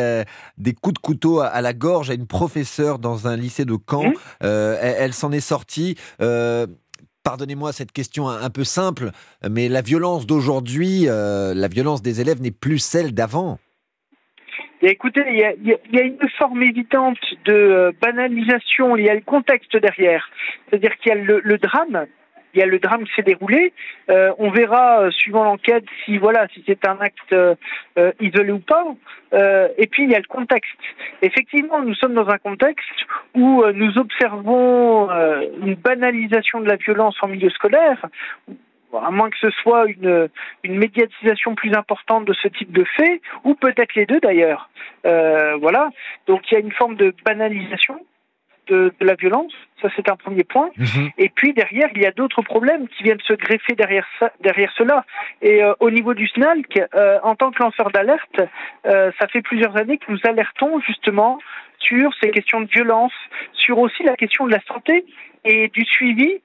des 0.58 0.74
coups 0.74 0.94
de 0.94 0.98
couteau 0.98 1.40
à, 1.40 1.60
la 1.60 1.72
gorge 1.72 2.10
à 2.10 2.14
une 2.14 2.26
professeure 2.26 2.98
dans 2.98 3.26
un 3.26 3.36
lycée 3.36 3.64
de 3.64 3.76
Caen. 3.88 4.08
Mmh. 4.08 4.12
elle, 4.40 4.97
elle 4.98 5.12
s'en 5.12 5.32
est 5.32 5.40
sortie. 5.40 5.96
Euh, 6.20 6.66
pardonnez-moi 7.24 7.72
cette 7.72 7.92
question 7.92 8.28
un, 8.28 8.50
peu 8.50 8.64
simple, 8.64 9.10
mais 9.48 9.68
la 9.68 9.82
violence 9.82 10.26
d'aujourd'hui, 10.26 11.04
euh, 11.06 11.52
la 11.54 11.68
violence 11.68 12.02
des 12.02 12.20
élèves 12.20 12.40
n'est 12.40 12.50
plus 12.50 12.78
celle 12.78 13.12
d'avant. 13.12 13.58
écoutez, 14.80 15.22
il 15.28 15.38
y, 15.38 15.98
a, 15.98 16.02
une 16.02 16.28
forme 16.38 16.62
évidente 16.62 17.18
de 17.44 17.52
euh, 17.52 17.92
banalisation, 18.00 18.96
il 18.96 19.04
y 19.04 19.10
a 19.10 19.14
le 19.14 19.20
contexte 19.20 19.76
derrière. 19.76 20.28
C'est-à-dire 20.68 20.96
qu'il 20.98 21.12
y 21.12 21.14
a 21.14 21.18
le 21.18 21.58
drame, 21.58 22.06
il 22.54 22.60
y 22.60 22.62
a 22.62 22.66
le 22.66 22.78
drame 22.78 23.04
qui 23.04 23.12
s'est 23.14 23.22
déroulé. 23.22 23.72
Euh, 24.10 24.32
on 24.38 24.50
verra, 24.50 25.00
euh, 25.00 25.10
suivant 25.10 25.44
l'enquête, 25.44 25.84
si 26.04 26.18
voilà, 26.18 26.46
si 26.54 26.62
c'est 26.66 26.86
un 26.86 26.98
acte 27.00 27.32
euh, 27.32 27.54
isolé 28.20 28.52
ou 28.52 28.60
pas. 28.60 28.84
et 29.76 29.86
puis 29.86 30.04
il 30.04 30.10
y 30.10 30.14
a 30.14 30.18
le 30.18 30.26
contexte. 30.26 30.70
Effectivement, 31.22 31.82
nous 31.82 31.94
sommes 31.94 32.14
dans 32.14 32.28
un 32.28 32.38
contexte 32.38 32.88
où 33.34 33.64
nous 33.72 33.98
observons 33.98 35.10
une 35.62 35.74
banalisation 35.74 36.60
de 36.60 36.68
la 36.68 36.76
violence 36.76 37.16
en 37.22 37.28
milieu 37.28 37.50
scolaire 37.50 38.06
à 38.94 39.10
moins 39.10 39.28
que 39.28 39.36
ce 39.38 39.50
soit 39.50 39.84
une, 39.86 40.30
une 40.64 40.78
médiatisation 40.78 41.54
plus 41.54 41.74
importante 41.74 42.24
de 42.24 42.32
ce 42.32 42.48
type 42.48 42.72
de 42.72 42.84
fait, 42.84 43.20
ou 43.44 43.54
peut-être 43.54 43.94
les 43.94 44.06
deux 44.06 44.20
d'ailleurs. 44.20 44.70
voilà. 45.04 45.90
Donc 46.26 46.50
il 46.50 46.54
y 46.54 46.56
a 46.56 46.60
une 46.60 46.72
forme 46.72 46.96
de 46.96 47.14
banalisation 47.24 48.00
de, 48.68 48.92
la 49.00 49.14
violence. 49.14 49.52
Ça, 49.80 49.88
c'est 49.96 50.08
un 50.10 50.16
premier 50.16 50.44
point. 50.44 50.70
Mhm. 50.76 51.10
Et 51.18 51.28
puis 51.28 51.52
derrière, 51.52 51.88
il 51.94 52.02
y 52.02 52.06
a 52.06 52.10
d'autres 52.10 52.42
problèmes 52.42 52.88
qui 52.88 53.02
viennent 53.02 53.20
se 53.20 53.32
greffer 53.32 53.74
derrière, 53.74 54.06
ça, 54.18 54.32
derrière 54.40 54.72
cela. 54.76 55.04
Et 55.42 55.62
euh, 55.62 55.74
au 55.80 55.90
niveau 55.90 56.14
du 56.14 56.26
SNALC, 56.28 56.80
euh, 56.94 57.18
en 57.22 57.34
tant 57.34 57.50
que 57.50 57.62
lanceur 57.62 57.90
d'alerte, 57.90 58.40
euh, 58.86 59.10
ça 59.20 59.28
fait 59.28 59.42
plusieurs 59.42 59.76
années 59.76 59.98
que 59.98 60.10
nous 60.10 60.20
alertons 60.24 60.80
justement 60.80 61.38
sur 61.78 62.12
ces 62.20 62.30
questions 62.30 62.60
de 62.60 62.68
violence, 62.68 63.12
sur 63.52 63.78
aussi 63.78 64.02
la 64.02 64.16
question 64.16 64.46
de 64.46 64.52
la 64.52 64.60
santé 64.66 65.04
et 65.44 65.68
du 65.68 65.84
suivi 65.84 66.40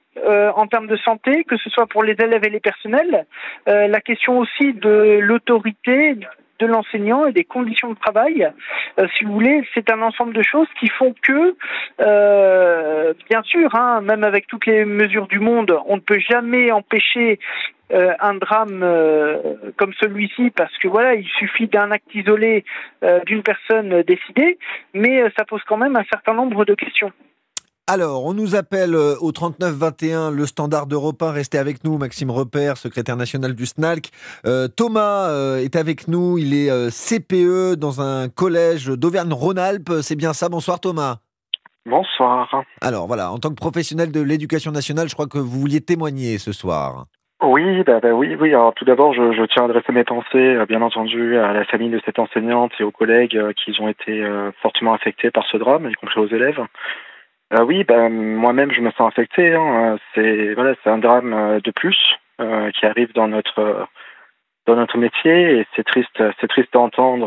en 0.56 0.68
termes 0.68 0.86
de 0.86 0.96
santé, 0.98 1.42
que 1.42 1.56
ce 1.56 1.68
soit 1.70 1.88
pour 1.88 2.04
les 2.04 2.12
élèves 2.12 2.44
et 2.44 2.48
les 2.48 2.60
personnels, 2.60 3.26
la 3.66 4.00
question 4.00 4.38
aussi 4.38 4.72
de 4.72 5.18
l'autorité, 5.20 6.14
de 6.58 6.66
l'enseignant 6.66 7.26
et 7.26 7.32
des 7.32 7.44
conditions 7.44 7.90
de 7.90 7.98
travail. 7.98 8.50
Euh, 8.98 9.06
si 9.16 9.24
vous 9.24 9.32
voulez, 9.32 9.62
c'est 9.74 9.90
un 9.90 10.02
ensemble 10.02 10.34
de 10.34 10.42
choses 10.42 10.68
qui 10.78 10.88
font 10.88 11.14
que, 11.22 11.56
euh, 12.00 13.14
bien 13.28 13.42
sûr, 13.42 13.74
hein, 13.74 14.00
même 14.00 14.24
avec 14.24 14.46
toutes 14.46 14.66
les 14.66 14.84
mesures 14.84 15.26
du 15.26 15.40
monde, 15.40 15.76
on 15.86 15.96
ne 15.96 16.00
peut 16.00 16.20
jamais 16.20 16.70
empêcher 16.70 17.38
euh, 17.92 18.14
un 18.20 18.34
drame 18.34 18.84
comme 19.76 19.92
celui-ci 20.00 20.50
parce 20.50 20.76
que 20.78 20.88
voilà, 20.88 21.14
il 21.14 21.26
suffit 21.26 21.66
d'un 21.66 21.90
acte 21.90 22.14
isolé 22.14 22.64
d'une 23.26 23.42
personne 23.42 24.02
décidée, 24.02 24.58
mais 24.94 25.22
ça 25.36 25.44
pose 25.44 25.62
quand 25.66 25.76
même 25.76 25.96
un 25.96 26.04
certain 26.04 26.34
nombre 26.34 26.64
de 26.64 26.74
questions. 26.74 27.12
Alors, 27.86 28.24
on 28.24 28.32
nous 28.32 28.56
appelle 28.56 28.94
euh, 28.94 29.14
au 29.20 29.30
3921, 29.30 30.30
le 30.30 30.46
standard 30.46 30.86
d'Europe 30.86 31.20
1. 31.20 31.32
Restez 31.32 31.58
avec 31.58 31.84
nous, 31.84 31.98
Maxime 31.98 32.30
Repère, 32.30 32.78
secrétaire 32.78 33.18
national 33.18 33.54
du 33.54 33.66
SNALC. 33.66 34.08
Euh, 34.46 34.68
Thomas 34.68 35.28
euh, 35.28 35.58
est 35.58 35.76
avec 35.76 36.08
nous, 36.08 36.38
il 36.38 36.54
est 36.54 36.70
CPE 36.88 37.76
dans 37.76 38.00
un 38.00 38.30
collège 38.30 38.86
d'Auvergne-Rhône-Alpes. 38.86 40.00
C'est 40.00 40.16
bien 40.16 40.32
ça, 40.32 40.48
bonsoir 40.48 40.80
Thomas. 40.80 41.16
Bonsoir. 41.84 42.64
Alors 42.80 43.06
voilà, 43.06 43.30
en 43.30 43.36
tant 43.36 43.50
que 43.50 43.56
professionnel 43.56 44.10
de 44.10 44.22
l'éducation 44.22 44.72
nationale, 44.72 45.10
je 45.10 45.12
crois 45.12 45.26
que 45.26 45.36
vous 45.36 45.60
vouliez 45.60 45.82
témoigner 45.82 46.38
ce 46.38 46.52
soir. 46.52 47.04
Oui, 47.42 47.82
bah, 47.82 48.00
bah 48.00 48.12
oui, 48.12 48.34
oui. 48.40 48.48
Alors 48.54 48.72
tout 48.72 48.86
d'abord, 48.86 49.12
je, 49.12 49.44
tiens 49.52 49.64
à 49.64 49.66
adresser 49.66 49.92
mes 49.92 50.04
pensées, 50.04 50.56
bien 50.66 50.80
entendu, 50.80 51.36
à 51.36 51.52
la 51.52 51.66
famille 51.66 51.90
de 51.90 52.00
cette 52.06 52.18
enseignante 52.18 52.72
et 52.80 52.82
aux 52.82 52.90
collègues 52.90 53.38
qui 53.62 53.78
ont 53.78 53.88
été 53.88 54.26
fortement 54.62 54.94
affectés 54.94 55.30
par 55.30 55.44
ce 55.52 55.58
drame, 55.58 55.90
y 55.90 55.92
compris 55.92 56.20
aux 56.20 56.28
élèves. 56.28 56.62
Euh, 57.52 57.62
oui, 57.64 57.84
ben, 57.84 58.08
moi-même, 58.08 58.72
je 58.72 58.80
me 58.80 58.90
sens 58.92 59.08
affecté. 59.08 59.54
Hein. 59.54 59.98
C'est 60.14 60.54
voilà, 60.54 60.74
c'est 60.82 60.90
un 60.90 60.98
drame 60.98 61.32
euh, 61.32 61.60
de 61.60 61.70
plus 61.70 61.98
euh, 62.40 62.70
qui 62.72 62.86
arrive 62.86 63.12
dans 63.12 63.28
notre 63.28 63.86
dans 64.66 64.76
notre 64.76 64.96
métier 64.96 65.58
et 65.58 65.66
c'est 65.76 65.84
triste 65.84 66.22
c'est 66.40 66.48
triste 66.48 66.72
d'entendre 66.72 67.26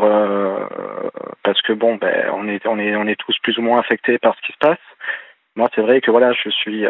parce 1.44 1.62
que 1.62 1.72
bon 1.72 1.94
ben 1.94 2.32
on 2.34 2.48
est 2.48 2.66
on 2.66 2.80
est 2.80 2.96
on 2.96 3.06
est 3.06 3.14
tous 3.14 3.36
plus 3.44 3.56
ou 3.58 3.62
moins 3.62 3.78
affectés 3.78 4.18
par 4.18 4.34
ce 4.34 4.40
qui 4.40 4.52
se 4.52 4.58
passe 4.58 4.78
moi 5.54 5.68
c'est 5.72 5.82
vrai 5.82 6.00
que 6.00 6.10
voilà 6.10 6.32
je 6.32 6.50
suis 6.50 6.84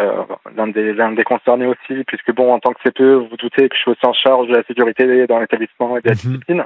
l'un 0.57 0.69
des 0.69 0.95
l'un 0.95 1.13
des 1.13 1.23
concernés 1.23 1.67
aussi 1.67 2.03
puisque 2.07 2.33
bon 2.33 2.51
en 2.51 2.61
tant 2.61 2.73
que 2.73 2.81
CPE 2.83 3.03
vous 3.03 3.29
vous 3.29 3.37
doutez 3.37 3.69
que 3.69 3.77
je 3.77 3.81
suis 3.83 3.91
aussi 3.91 4.07
en 4.07 4.15
charge 4.15 4.49
de 4.49 4.57
la 4.57 4.63
sécurité 4.63 5.27
dans 5.27 5.39
l'établissement 5.39 5.99
et 5.99 6.01
de 6.01 6.09
la 6.09 6.15
mhm. 6.15 6.19
discipline 6.19 6.65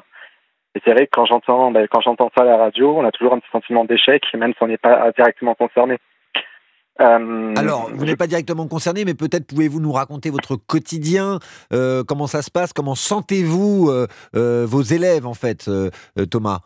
et 0.77 0.81
c'est 0.85 0.93
vrai 0.93 1.07
que 1.07 1.13
quand 1.13 1.27
j'entends 1.27 1.73
ben, 1.73 1.89
quand 1.91 2.03
j'entends 2.03 2.31
ça 2.37 2.45
à 2.45 2.47
la 2.47 2.59
radio 2.59 2.97
on 2.97 3.05
a 3.05 3.11
toujours 3.11 3.33
un 3.33 3.41
petit 3.41 3.51
sentiment 3.51 3.85
d'échec 3.85 4.23
même 4.35 4.53
si 4.53 4.63
on 4.63 4.69
n'est 4.69 4.77
pas 4.77 5.11
directement 5.11 5.57
concerné 5.57 5.99
euh, 7.01 7.55
Alors, 7.57 7.91
vous 7.93 8.05
n'êtes 8.05 8.19
pas 8.19 8.27
directement 8.27 8.69
concerné, 8.69 9.05
mais 9.05 9.15
peut-être 9.15 9.47
pouvez-vous 9.47 9.81
nous 9.81 9.93
raconter 9.93 10.31
votre 10.31 10.57
quotidien, 10.57 11.39
euh, 11.73 12.03
comment 12.07 12.27
ça 12.27 12.43
se 12.43 12.51
passe, 12.51 12.73
comment 12.73 12.95
sentez-vous 12.95 13.91
euh, 13.91 14.67
vos 14.67 14.83
élèves 14.83 15.27
en 15.27 15.35
fait, 15.35 15.71
Thomas? 16.31 16.61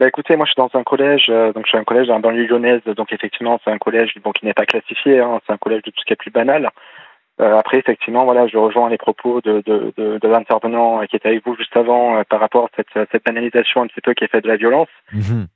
Bah 0.00 0.08
écoutez, 0.08 0.34
moi 0.36 0.46
je 0.46 0.52
suis 0.52 0.60
dans 0.60 0.78
un 0.78 0.82
collège, 0.82 1.28
donc 1.28 1.64
je 1.64 1.68
suis 1.68 1.78
un 1.78 1.84
collège 1.84 2.08
dans 2.08 2.14
la 2.14 2.20
banlieue 2.20 2.46
lyonnaise, 2.46 2.82
donc 2.96 3.12
effectivement 3.12 3.60
c'est 3.64 3.70
un 3.70 3.78
collège 3.78 4.14
bon, 4.24 4.32
qui 4.32 4.44
n'est 4.44 4.54
pas 4.54 4.66
classifié, 4.66 5.20
hein, 5.20 5.40
c'est 5.46 5.52
un 5.52 5.58
collège 5.58 5.82
de 5.82 5.90
tout 5.90 6.00
ce 6.00 6.04
qui 6.04 6.12
est 6.12 6.16
plus 6.16 6.32
banal. 6.32 6.70
après 7.38 7.78
effectivement 7.78 8.24
voilà, 8.24 8.48
je 8.48 8.56
rejoins 8.56 8.88
les 8.88 8.98
propos 8.98 9.40
de, 9.42 9.62
de, 9.64 9.92
de, 9.96 10.28
l'intervenant 10.28 11.02
qui 11.06 11.14
était 11.14 11.28
avec 11.28 11.46
vous 11.46 11.54
juste 11.54 11.76
avant 11.76 12.20
par 12.24 12.40
rapport 12.40 12.64
à 12.64 12.68
cette, 12.74 13.08
cette 13.12 13.24
banalisation 13.24 13.82
un 13.82 13.86
petit 13.86 14.00
peu 14.00 14.12
qui 14.14 14.24
est 14.24 14.28
faite 14.28 14.42
de 14.42 14.48
la 14.48 14.56
violence. 14.56 14.88
Mhm. 15.12 15.46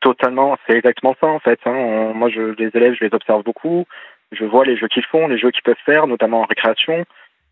Totalement, 0.00 0.56
c'est 0.66 0.76
exactement 0.76 1.16
ça 1.20 1.26
en 1.26 1.38
fait. 1.38 1.58
Hein. 1.64 2.12
moi, 2.14 2.28
je, 2.28 2.54
les 2.58 2.70
élèves, 2.74 2.94
je 2.98 3.04
les 3.04 3.14
observe 3.14 3.42
beaucoup. 3.42 3.86
Je 4.32 4.44
vois 4.44 4.64
les 4.64 4.76
jeux 4.76 4.88
qu'ils 4.88 5.04
font, 5.04 5.28
les 5.28 5.38
jeux 5.38 5.50
qu'ils 5.50 5.62
peuvent 5.62 5.76
faire, 5.84 6.06
notamment 6.06 6.42
en 6.42 6.46
récréation. 6.46 7.04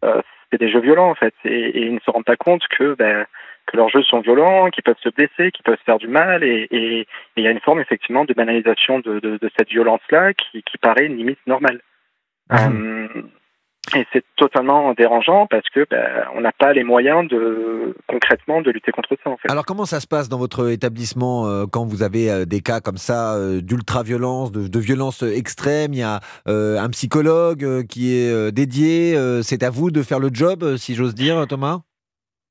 Euh, 0.04 0.20
c'est 0.50 0.58
des 0.58 0.70
jeux 0.70 0.80
violents 0.80 1.10
en 1.10 1.14
fait, 1.14 1.34
et, 1.44 1.86
ils 1.86 1.94
ne 1.94 2.00
se 2.00 2.10
rendent 2.10 2.24
pas 2.24 2.36
compte 2.36 2.62
que 2.68 2.94
ben, 2.94 3.26
que 3.66 3.76
leurs 3.76 3.88
jeux 3.88 4.02
sont 4.02 4.20
violents, 4.20 4.68
qu'ils 4.70 4.84
peuvent 4.84 4.96
se 5.02 5.08
blesser, 5.08 5.50
qu'ils 5.50 5.64
peuvent 5.64 5.78
se 5.78 5.84
faire 5.84 5.98
du 5.98 6.08
mal, 6.08 6.44
et 6.44 6.68
il 6.70 7.42
y 7.42 7.46
a 7.46 7.50
une 7.50 7.60
forme 7.60 7.80
effectivement 7.80 8.24
de 8.24 8.34
banalisation 8.34 8.98
de, 8.98 9.20
de, 9.20 9.38
de 9.38 9.50
cette 9.56 9.70
violence-là 9.70 10.34
qui, 10.34 10.62
qui, 10.62 10.76
paraît 10.78 11.08
limite 11.08 11.38
normale. 11.46 11.80
Mmh. 12.50 13.06
Et 13.94 14.06
c'est 14.12 14.24
totalement 14.36 14.94
dérangeant 14.94 15.46
parce 15.46 15.68
que 15.68 15.86
ben, 15.90 16.24
on 16.34 16.40
n'a 16.40 16.52
pas 16.52 16.72
les 16.72 16.84
moyens 16.84 17.28
de 17.28 17.94
concrètement 18.08 18.62
de 18.62 18.70
lutter 18.70 18.92
contre 18.92 19.16
ça. 19.22 19.30
En 19.30 19.36
fait. 19.36 19.50
Alors 19.50 19.66
comment 19.66 19.84
ça 19.84 20.00
se 20.00 20.06
passe 20.06 20.28
dans 20.28 20.38
votre 20.38 20.70
établissement 20.70 21.46
euh, 21.46 21.66
quand 21.70 21.84
vous 21.84 22.02
avez 22.02 22.30
euh, 22.30 22.44
des 22.46 22.60
cas 22.60 22.80
comme 22.80 22.96
ça 22.96 23.34
euh, 23.34 23.60
d'ultra-violence, 23.60 24.52
de, 24.52 24.68
de, 24.68 24.78
violence 24.78 25.22
extrême? 25.22 25.92
Il 25.92 25.98
y 25.98 26.02
a 26.02 26.20
un 26.46 26.90
psychologue 26.90 27.86
qui 27.86 28.14
est 28.14 28.52
dédié. 28.52 29.16
c'est 29.42 29.62
à 29.62 29.70
vous 29.70 29.90
de 29.90 30.02
faire 30.02 30.18
le 30.18 30.30
job, 30.32 30.76
si 30.76 30.94
j'ose 30.94 31.14
dire, 31.14 31.46
Thomas? 31.46 31.80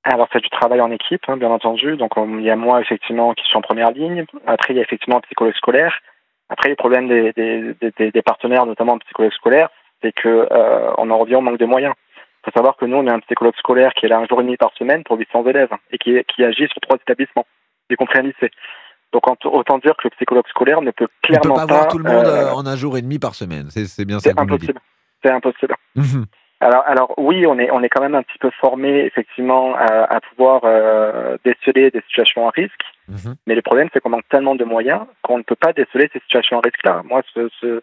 Alors 0.03 0.27
c'est 0.33 0.41
du 0.41 0.49
travail 0.49 0.81
en 0.81 0.91
équipe, 0.91 1.21
hein, 1.27 1.37
bien 1.37 1.49
entendu. 1.49 1.97
Donc 1.97 2.11
il 2.17 2.43
y 2.43 2.49
a 2.49 2.55
moi 2.55 2.81
effectivement 2.81 3.33
qui 3.33 3.43
suis 3.45 3.57
en 3.57 3.61
première 3.61 3.91
ligne. 3.91 4.25
Après 4.45 4.73
il 4.73 4.77
y 4.77 4.79
a 4.79 4.83
effectivement 4.83 5.17
un 5.17 5.21
psychologue 5.21 5.55
scolaire. 5.55 5.93
Après 6.49 6.69
les 6.69 6.75
problèmes 6.75 7.07
des, 7.07 7.31
des, 7.33 7.75
des, 7.97 8.11
des 8.11 8.21
partenaires, 8.21 8.65
notamment 8.65 8.93
le 8.93 8.99
psychologue 8.99 9.31
scolaire, 9.33 9.69
c'est 10.03 10.12
que 10.12 10.48
euh, 10.51 10.91
on 10.98 11.10
en 11.10 11.17
revient 11.17 11.36
au 11.36 11.41
manque 11.41 11.60
de 11.60 11.65
moyens. 11.65 11.93
Il 12.41 12.51
faut 12.51 12.57
savoir 12.57 12.75
que 12.75 12.86
nous, 12.86 12.98
on 12.98 13.07
a 13.07 13.13
un 13.13 13.19
psychologue 13.22 13.55
scolaire 13.57 13.93
qui 13.93 14.05
est 14.05 14.10
là 14.10 14.19
un 14.19 14.27
jour 14.27 14.41
et 14.41 14.43
demi 14.43 14.57
par 14.57 14.74
semaine 14.77 15.03
pour 15.03 15.17
800 15.17 15.45
élèves 15.48 15.69
et 15.91 15.98
qui, 15.98 16.22
qui 16.27 16.43
agit 16.43 16.67
sur 16.67 16.81
trois 16.81 16.98
établissements, 16.98 17.45
y 17.89 17.95
compris 17.95 18.19
un 18.19 18.24
lycée. 18.24 18.51
Donc 19.13 19.24
autant 19.27 19.77
dire 19.77 19.95
que 19.95 20.05
le 20.05 20.10
psychologue 20.10 20.48
scolaire 20.50 20.81
ne 20.81 20.91
peut 20.91 21.07
clairement 21.22 21.55
pas... 21.55 21.67
pas 21.67 21.74
voir 21.74 21.88
tout 21.88 22.00
le 22.00 22.03
monde 22.03 22.25
euh, 22.25 22.51
en 22.51 22.65
un 22.65 22.75
jour 22.75 22.98
et 22.98 23.01
demi 23.01 23.19
par 23.19 23.36
semaine. 23.36 23.69
C'est 23.69 24.05
bien 24.05 24.19
ça. 24.19 24.31
C'est 24.31 24.39
impossible. 24.39 24.79
C'est 25.24 25.31
impossible. 25.31 25.75
Mhm. 25.95 26.25
Alors, 26.60 26.83
alors 26.88 27.13
oui, 27.17 27.45
on 27.45 27.60
est, 27.60 27.69
on 27.72 27.83
est 27.83 27.89
quand 27.89 28.01
même 28.01 28.15
un 28.15 28.24
petit 28.24 28.38
peu 28.39 28.50
formé 28.62 29.05
effectivement 29.05 29.75
à, 29.75 30.15
à 30.15 30.22
pouvoir 30.22 30.62
euh, 30.63 31.38
déceler 31.43 31.91
des 31.91 32.01
situations 32.07 32.48
à 32.48 32.51
risque. 32.51 32.81
Mhm. 33.10 33.36
Mais 33.45 33.55
le 33.55 33.62
problème, 33.62 33.89
c'est 33.93 34.00
qu'on 34.00 34.10
manque 34.10 34.27
tellement 34.29 34.55
de 34.55 34.63
moyens 34.63 35.01
qu'on 35.24 35.38
ne 35.38 35.43
peut 35.43 35.57
pas 35.57 35.74
déceler 35.74 36.10
ces 36.13 36.19
situations 36.22 36.60
à 36.60 36.62
risque-là. 36.63 37.01
Moi, 37.03 37.22
ce, 37.33 37.50
ce, 37.60 37.65
euh, 37.65 37.81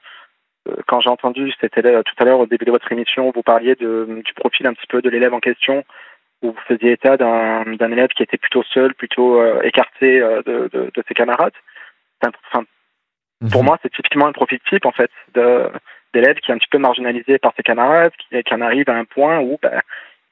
quand 0.87 1.01
j'ai 1.01 1.11
entendu, 1.11 1.53
c'était 1.61 1.83
tout 1.83 2.15
à 2.19 2.25
l'heure 2.25 2.41
au 2.41 2.47
début 2.47 2.65
de 2.65 2.71
votre 2.71 2.91
émission, 2.93 3.31
vous 3.35 3.43
parliez 3.43 3.75
de, 3.75 4.23
du 4.25 4.35
profil 4.35 4.67
un 4.67 4.75
petit 4.75 4.87
peu 4.87 5.01
de 5.01 5.09
l'élève 5.09 5.35
en 5.35 5.41
question, 5.41 5.85
où 6.43 6.53
vous 6.53 6.61
faisiez 6.67 6.93
état 6.93 7.17
d'un 7.17 7.93
élève 7.93 8.09
qui 8.09 8.23
était 8.23 8.39
plutôt 8.39 8.63
seul, 8.63 8.95
plutôt 8.95 9.41
euh, 9.41 9.61
écarté 9.63 10.21
euh, 10.21 10.43
de, 10.43 10.71
de, 10.73 10.91
de, 10.95 11.05
ses 11.07 11.15
camarades. 11.15 11.53
Enfin, 12.23 12.65
Pour 13.51 13.63
mhm. 13.63 13.67
moi, 13.67 13.79
c'est 13.83 13.93
typiquement 13.93 14.27
un 14.27 14.33
profil 14.33 14.59
type 14.69 14.87
en 14.87 14.93
fait 14.93 15.11
d'élève 15.35 16.37
qui 16.37 16.51
est 16.51 16.55
un 16.55 16.59
petit 16.59 16.71
peu 16.71 16.79
marginalisé 16.79 17.39
par 17.39 17.53
ses 17.57 17.63
camarades, 17.63 18.13
qui, 18.19 18.43
qui 18.43 18.55
en 18.55 18.61
arrive 18.61 18.89
à 18.89 18.97
un 18.97 19.05
point 19.05 19.41
où 19.41 19.59
bah, 19.63 19.81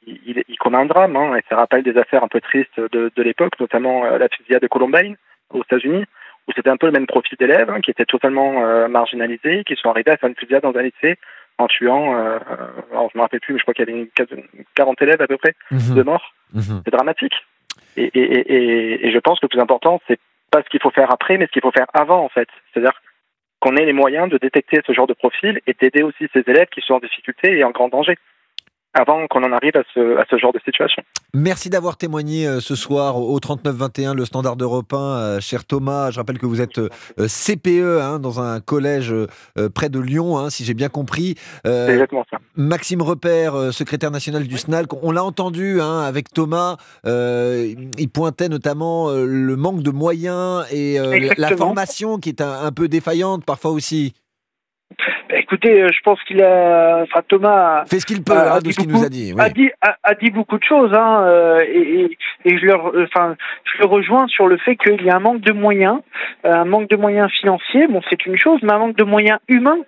il, 0.07 0.43
il, 0.49 0.59
commet 0.59 0.79
un 0.79 0.87
drame, 0.87 1.17
hein, 1.17 1.37
et 1.37 1.43
ça 1.49 1.57
rappelle 1.57 1.83
des 1.83 1.99
affaires 1.99 2.25
un 2.25 2.29
peu 2.29 2.41
tristes 2.41 2.81
de, 2.81 3.11
de 3.15 3.23
l'époque, 3.23 3.59
notamment 3.61 4.05
la 4.05 4.29
fusillade 4.29 4.63
de 4.63 4.69
Columbine 4.69 5.17
aux 5.51 5.63
États-Unis, 5.63 6.05
où 6.49 6.53
c'était 6.57 6.71
un 6.71 6.77
peu 6.77 6.87
le 6.87 6.93
même 6.93 7.07
profil 7.07 7.37
d'élèves 7.39 7.71
hein, 7.71 7.81
qui 7.81 7.91
étaient 7.91 8.07
totalement 8.07 8.65
euh, 8.65 8.89
marginalisés, 8.89 9.65
qui 9.65 9.77
sont 9.77 9.91
arrivés 9.91 10.13
à 10.13 10.17
faire 10.17 10.29
une 10.29 10.35
fusillade 10.35 10.63
dans 10.63 10.75
un 10.75 10.83
lycée 10.83 11.19
en 11.59 11.67
tuant, 11.67 12.17
euh, 12.17 12.39
alors 12.93 13.11
je 13.13 13.19
me 13.19 13.23
rappelle 13.23 13.41
plus, 13.41 13.53
mais 13.53 13.59
je 13.59 13.65
crois 13.65 13.75
qu'il 13.75 13.87
y 13.87 13.91
avait 13.91 14.01
une 14.01 14.09
40 14.75 15.03
élèves 15.03 15.21
à 15.21 15.27
peu 15.27 15.37
près 15.37 15.55
mhm. 15.71 15.95
de 15.95 16.03
morts. 16.03 16.33
Mhm. 16.55 16.83
C'est 16.85 16.91
dramatique. 16.93 17.35
Et, 17.97 18.05
et, 18.05 18.21
et, 18.23 19.07
et, 19.07 19.13
je 19.13 19.19
pense 19.19 19.41
que 19.41 19.47
le 19.47 19.49
plus 19.49 19.61
important, 19.61 20.01
c'est 20.07 20.21
pas 20.53 20.63
ce 20.63 20.69
qu'il 20.69 20.81
faut 20.81 20.91
faire 20.91 21.13
après, 21.13 21.37
mais 21.37 21.47
ce 21.47 21.51
qu'il 21.51 21.63
faut 21.63 21.73
faire 21.73 21.89
avant, 21.95 22.25
en 22.25 22.29
fait. 22.29 22.49
C'est-à-dire 22.73 22.93
qu'on 23.61 23.77
ait 23.77 23.85
les 23.85 23.93
moyens 23.93 24.31
de 24.31 24.39
détecter 24.39 24.81
ce 24.87 24.93
genre 24.93 25.09
de 25.09 25.15
profil 25.15 25.61
et 25.67 25.75
d'aider 25.75 26.03
aussi 26.05 26.29
ces 26.33 26.45
élèves 26.47 26.69
qui 26.69 26.81
sont 26.81 26.95
en 26.95 27.01
difficulté 27.01 27.59
et 27.59 27.65
en 27.65 27.71
grand 27.71 27.89
danger 27.89 28.17
avant 28.95 29.27
qu'on 29.29 29.43
en 29.43 29.53
arrive 29.53 29.77
à 29.77 29.83
ce, 29.95 30.19
à 30.19 30.25
ce, 30.29 30.39
genre 30.39 30.53
de 30.53 30.61
situation. 30.65 31.03
Merci 31.35 31.69
d'avoir 31.69 31.97
témoigné 31.97 32.47
euh, 32.47 32.61
ce 32.61 32.75
soir 32.75 33.19
au 33.19 33.39
3921, 33.39 34.15
le 34.15 34.25
standard 34.25 34.57
européen, 34.59 34.99
euh, 34.99 35.41
cher 35.41 35.65
Thomas. 35.65 36.11
Je 36.11 36.19
rappelle 36.19 36.39
que 36.39 36.47
vous 36.47 36.61
êtes 36.61 36.79
euh, 36.79 36.89
CPE 37.19 38.01
hein, 38.01 38.19
dans 38.19 38.41
un 38.41 38.61
collège 38.61 39.15
près 39.75 39.89
de 39.89 39.99
Lyon, 39.99 40.39
hein, 40.39 40.51
si 40.51 40.65
j'ai 40.65 40.75
bien 40.75 40.89
compris. 40.89 41.35
C'est 41.65 41.91
exactement 41.91 42.25
ça. 42.31 42.39
Maxime 42.57 43.03
Repère, 43.03 43.73
secrétaire 43.73 44.11
national 44.11 44.45
du 44.47 44.57
SNAL, 44.57 44.87
on 45.03 45.13
l'a 45.13 45.23
entendu 45.23 45.81
hein, 45.81 46.01
avec 46.01 46.33
Thomas, 46.33 46.77
il 47.05 48.09
pointait 48.13 48.49
notamment 48.49 49.11
le 49.11 49.57
manque 49.57 49.83
de 49.83 49.91
moyens 49.91 50.65
et 50.73 50.99
la 51.37 51.57
formation 51.57 52.19
qui 52.19 52.31
est 52.31 52.41
un 52.41 52.73
peu 52.73 52.89
défaillante 52.89 53.45
parfois 53.45 53.71
aussi. 53.71 54.15
Bah, 55.29 55.39
écoutez, 55.39 55.83
euh, 55.83 55.89
je 55.93 56.01
pense 56.03 56.19
qu'il 56.25 56.43
a, 56.43 57.03
enfin 57.03 57.23
Thomas 57.29 57.85
fait 57.87 58.01
ce 58.01 58.07
qu'il 58.07 58.23
peut 58.23 58.33
hein, 58.33 58.61
de 58.61 58.73
ce 58.73 58.81
qu'il 58.81 58.89
nous 58.89 59.05
a 59.05 59.09
dit. 59.09 59.35
A 59.39 59.51
dit 59.51 59.71
a, 59.81 60.15
dit 60.15 60.31
beaucoup 60.31 60.59
de 60.59 60.65
choses, 60.65 60.93
hein, 60.93 61.23
euh, 61.23 61.61
et, 61.61 62.17
et, 62.45 62.59
je 62.59 62.65
le, 62.65 63.05
enfin, 63.05 63.37
je 63.65 63.83
le 63.83 63.87
rejoins 63.87 64.27
sur 64.29 64.49
le 64.49 64.57
fait 64.59 64.77
qu'il 64.77 65.03
y 65.03 65.11
a 65.11 65.17
un 65.17 65.21
manque 65.21 65.43
de 65.43 65.53
moyens, 65.53 66.01
euh, 66.45 66.53
un 66.53 66.65
manque 66.65 66.89
de 66.89 66.97
moyens 66.97 67.31
financiers. 67.41 67.87
Bon, 67.87 68.01
c'est 68.11 68.27
une 68.27 68.37
chose, 68.37 68.61
mais 68.63 68.73
un 68.73 68.79
manque 68.79 68.97
de 68.97 69.05
moyens 69.05 69.39
humains. 69.49 69.79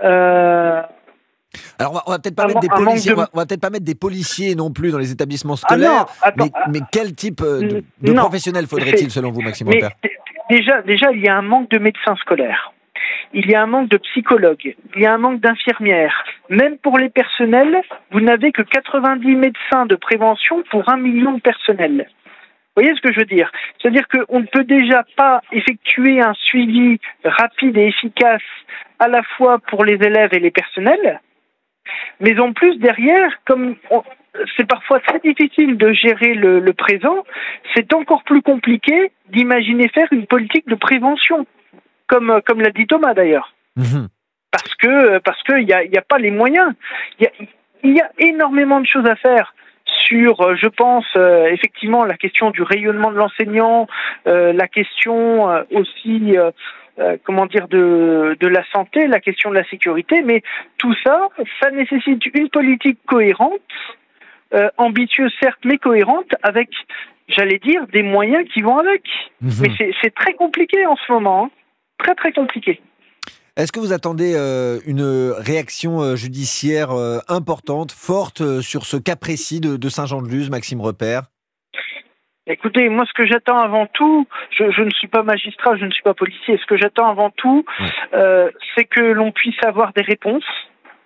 alors 0.00 0.88
on 2.06 2.10
va, 2.10 2.18
peut-être 2.18 2.36
pas 2.36 2.46
mettre 2.46 2.60
des 2.60 2.68
policiers, 2.68 3.12
on 3.12 3.16
va, 3.16 3.46
peut-être 3.46 3.60
pas 3.60 3.70
mettre 3.70 3.84
des 3.84 3.94
policiers 3.94 4.54
non 4.54 4.70
plus 4.70 4.92
dans 4.92 4.98
les 4.98 5.12
établissements 5.12 5.54
ah 5.54 5.74
scolaires. 5.74 6.06
mais, 6.36 6.50
mais, 6.70 6.80
quel 6.90 7.14
type 7.14 7.42
de, 7.42 7.84
de 8.00 8.12
professionnel 8.12 8.66
faudrait-il 8.66 9.10
selon 9.10 9.32
vous, 9.32 9.42
Maxime 9.42 9.68
Repère 9.68 9.90
Déjà, 10.50 10.82
déjà, 10.82 11.10
il 11.12 11.20
y 11.20 11.28
a 11.28 11.36
un 11.36 11.42
manque 11.42 11.70
de 11.70 11.78
médecins 11.78 12.16
scolaires 12.16 12.73
il 13.32 13.50
y 13.50 13.54
a 13.54 13.62
un 13.62 13.66
manque 13.66 13.88
de 13.88 13.96
psychologues, 13.98 14.74
il 14.94 15.02
y 15.02 15.06
a 15.06 15.14
un 15.14 15.18
manque 15.18 15.40
d'infirmières. 15.40 16.24
Même 16.48 16.78
pour 16.78 16.98
les 16.98 17.10
personnels, 17.10 17.82
vous 18.10 18.20
n'avez 18.20 18.52
que 18.52 18.62
90 18.62 19.36
médecins 19.36 19.86
de 19.86 19.96
prévention 19.96 20.62
pour 20.70 20.88
un 20.88 20.96
million 20.96 21.32
de 21.32 21.40
personnels. 21.40 22.08
Vous 22.76 22.82
voyez 22.82 22.96
ce 22.96 23.00
que 23.00 23.12
je 23.12 23.20
veux 23.20 23.26
dire? 23.26 23.50
C'est-à-dire 23.80 24.08
qu'on 24.08 24.40
ne 24.40 24.46
peut 24.46 24.64
déjà 24.64 25.04
pas 25.16 25.40
effectuer 25.52 26.20
un 26.20 26.34
suivi 26.34 26.98
rapide 27.24 27.76
et 27.76 27.86
efficace 27.86 28.42
à 28.98 29.08
la 29.08 29.22
fois 29.22 29.60
pour 29.70 29.84
les 29.84 29.94
élèves 29.94 30.30
et 30.32 30.40
les 30.40 30.50
personnels, 30.50 31.20
mais 32.20 32.38
en 32.40 32.52
plus 32.52 32.78
derrière, 32.78 33.30
comme 33.44 33.76
c'est 34.56 34.66
parfois 34.66 35.00
très 35.00 35.20
difficile 35.20 35.76
de 35.76 35.92
gérer 35.92 36.34
le, 36.34 36.58
le 36.58 36.72
présent, 36.72 37.24
c'est 37.74 37.92
encore 37.94 38.24
plus 38.24 38.42
compliqué 38.42 39.12
d'imaginer 39.28 39.88
faire 39.88 40.08
une 40.12 40.26
politique 40.26 40.66
de 40.68 40.74
prévention 40.74 41.46
comme, 42.06 42.40
comme 42.46 42.60
l'a 42.60 42.70
dit 42.70 42.86
Thomas 42.86 43.14
d'ailleurs. 43.14 43.54
Mhm. 43.76 44.08
Parce 44.50 44.74
que 44.76 45.18
parce 45.18 45.42
qu'il 45.42 45.66
n'y 45.66 45.72
a, 45.72 45.84
y 45.84 45.96
a 45.96 46.02
pas 46.02 46.18
les 46.18 46.30
moyens. 46.30 46.72
Il 47.18 47.24
y 47.24 47.26
a, 47.26 47.94
y 47.96 48.00
a 48.00 48.10
énormément 48.18 48.80
de 48.80 48.86
choses 48.86 49.06
à 49.06 49.16
faire 49.16 49.54
sur, 50.06 50.40
euh, 50.40 50.56
je 50.56 50.68
pense, 50.68 51.06
euh, 51.16 51.46
effectivement, 51.46 52.04
la 52.04 52.16
question 52.16 52.50
du 52.50 52.62
rayonnement 52.62 53.10
de 53.10 53.16
l'enseignant, 53.16 53.86
euh, 54.26 54.52
la 54.52 54.68
question 54.68 55.64
aussi, 55.70 56.36
comment 57.24 57.46
dire, 57.46 57.68
de, 57.68 58.36
de 58.38 58.46
la 58.46 58.64
santé, 58.72 59.06
la 59.06 59.20
question 59.20 59.50
de 59.50 59.56
la 59.56 59.64
sécurité, 59.64 60.22
mais 60.22 60.42
tout 60.78 60.94
ça, 61.04 61.28
ça 61.60 61.70
nécessite 61.70 62.24
une 62.34 62.48
politique 62.48 62.98
cohérente, 63.06 63.60
ambitieuse 64.76 65.32
certes, 65.42 65.58
mais 65.64 65.78
cohérente, 65.78 66.32
avec, 66.42 66.70
j'allais 67.28 67.58
dire, 67.58 67.86
des 67.88 68.02
moyens 68.02 68.46
qui 68.52 68.62
vont 68.62 68.78
avec. 68.78 69.02
Mhm. 69.40 69.50
Mais 69.60 69.92
c'est 70.00 70.14
très 70.14 70.34
compliqué 70.34 70.86
en 70.86 70.96
ce 70.96 71.12
moment. 71.12 71.46
Hein 71.46 71.50
très 71.98 72.14
très 72.14 72.32
compliqué. 72.32 72.80
Est-ce 73.56 73.70
que 73.70 73.78
vous 73.78 73.92
attendez 73.92 74.34
euh, 74.34 74.80
une 74.84 75.32
réaction 75.38 76.00
euh, 76.00 76.16
judiciaire 76.16 76.90
euh, 76.90 77.18
importante, 77.28 77.92
forte 77.92 78.60
sur 78.60 78.84
ce 78.84 78.96
cas 78.96 79.14
précis 79.14 79.60
de, 79.60 79.88
Saint-Jean-de-Luz, 79.88 80.50
Maxime 80.50 80.80
Repère? 80.80 81.22
Écoutez, 82.48 82.88
moi, 82.88 83.04
ce 83.06 83.12
que 83.14 83.26
j'attends 83.26 83.58
avant 83.58 83.86
tout, 83.86 84.26
je, 84.50 84.82
ne 84.82 84.90
suis 84.90 85.06
pas 85.06 85.22
magistrat, 85.22 85.76
je 85.76 85.84
ne 85.84 85.90
suis 85.92 86.02
pas 86.02 86.14
policier. 86.14 86.58
Ce 86.58 86.66
que 86.66 86.76
j'attends 86.76 87.08
avant 87.08 87.30
tout, 87.30 87.64
c'est 88.12 88.84
que 88.84 89.00
l'on 89.00 89.30
puisse 89.32 89.56
avoir 89.64 89.92
des 89.94 90.02
réponses 90.02 90.44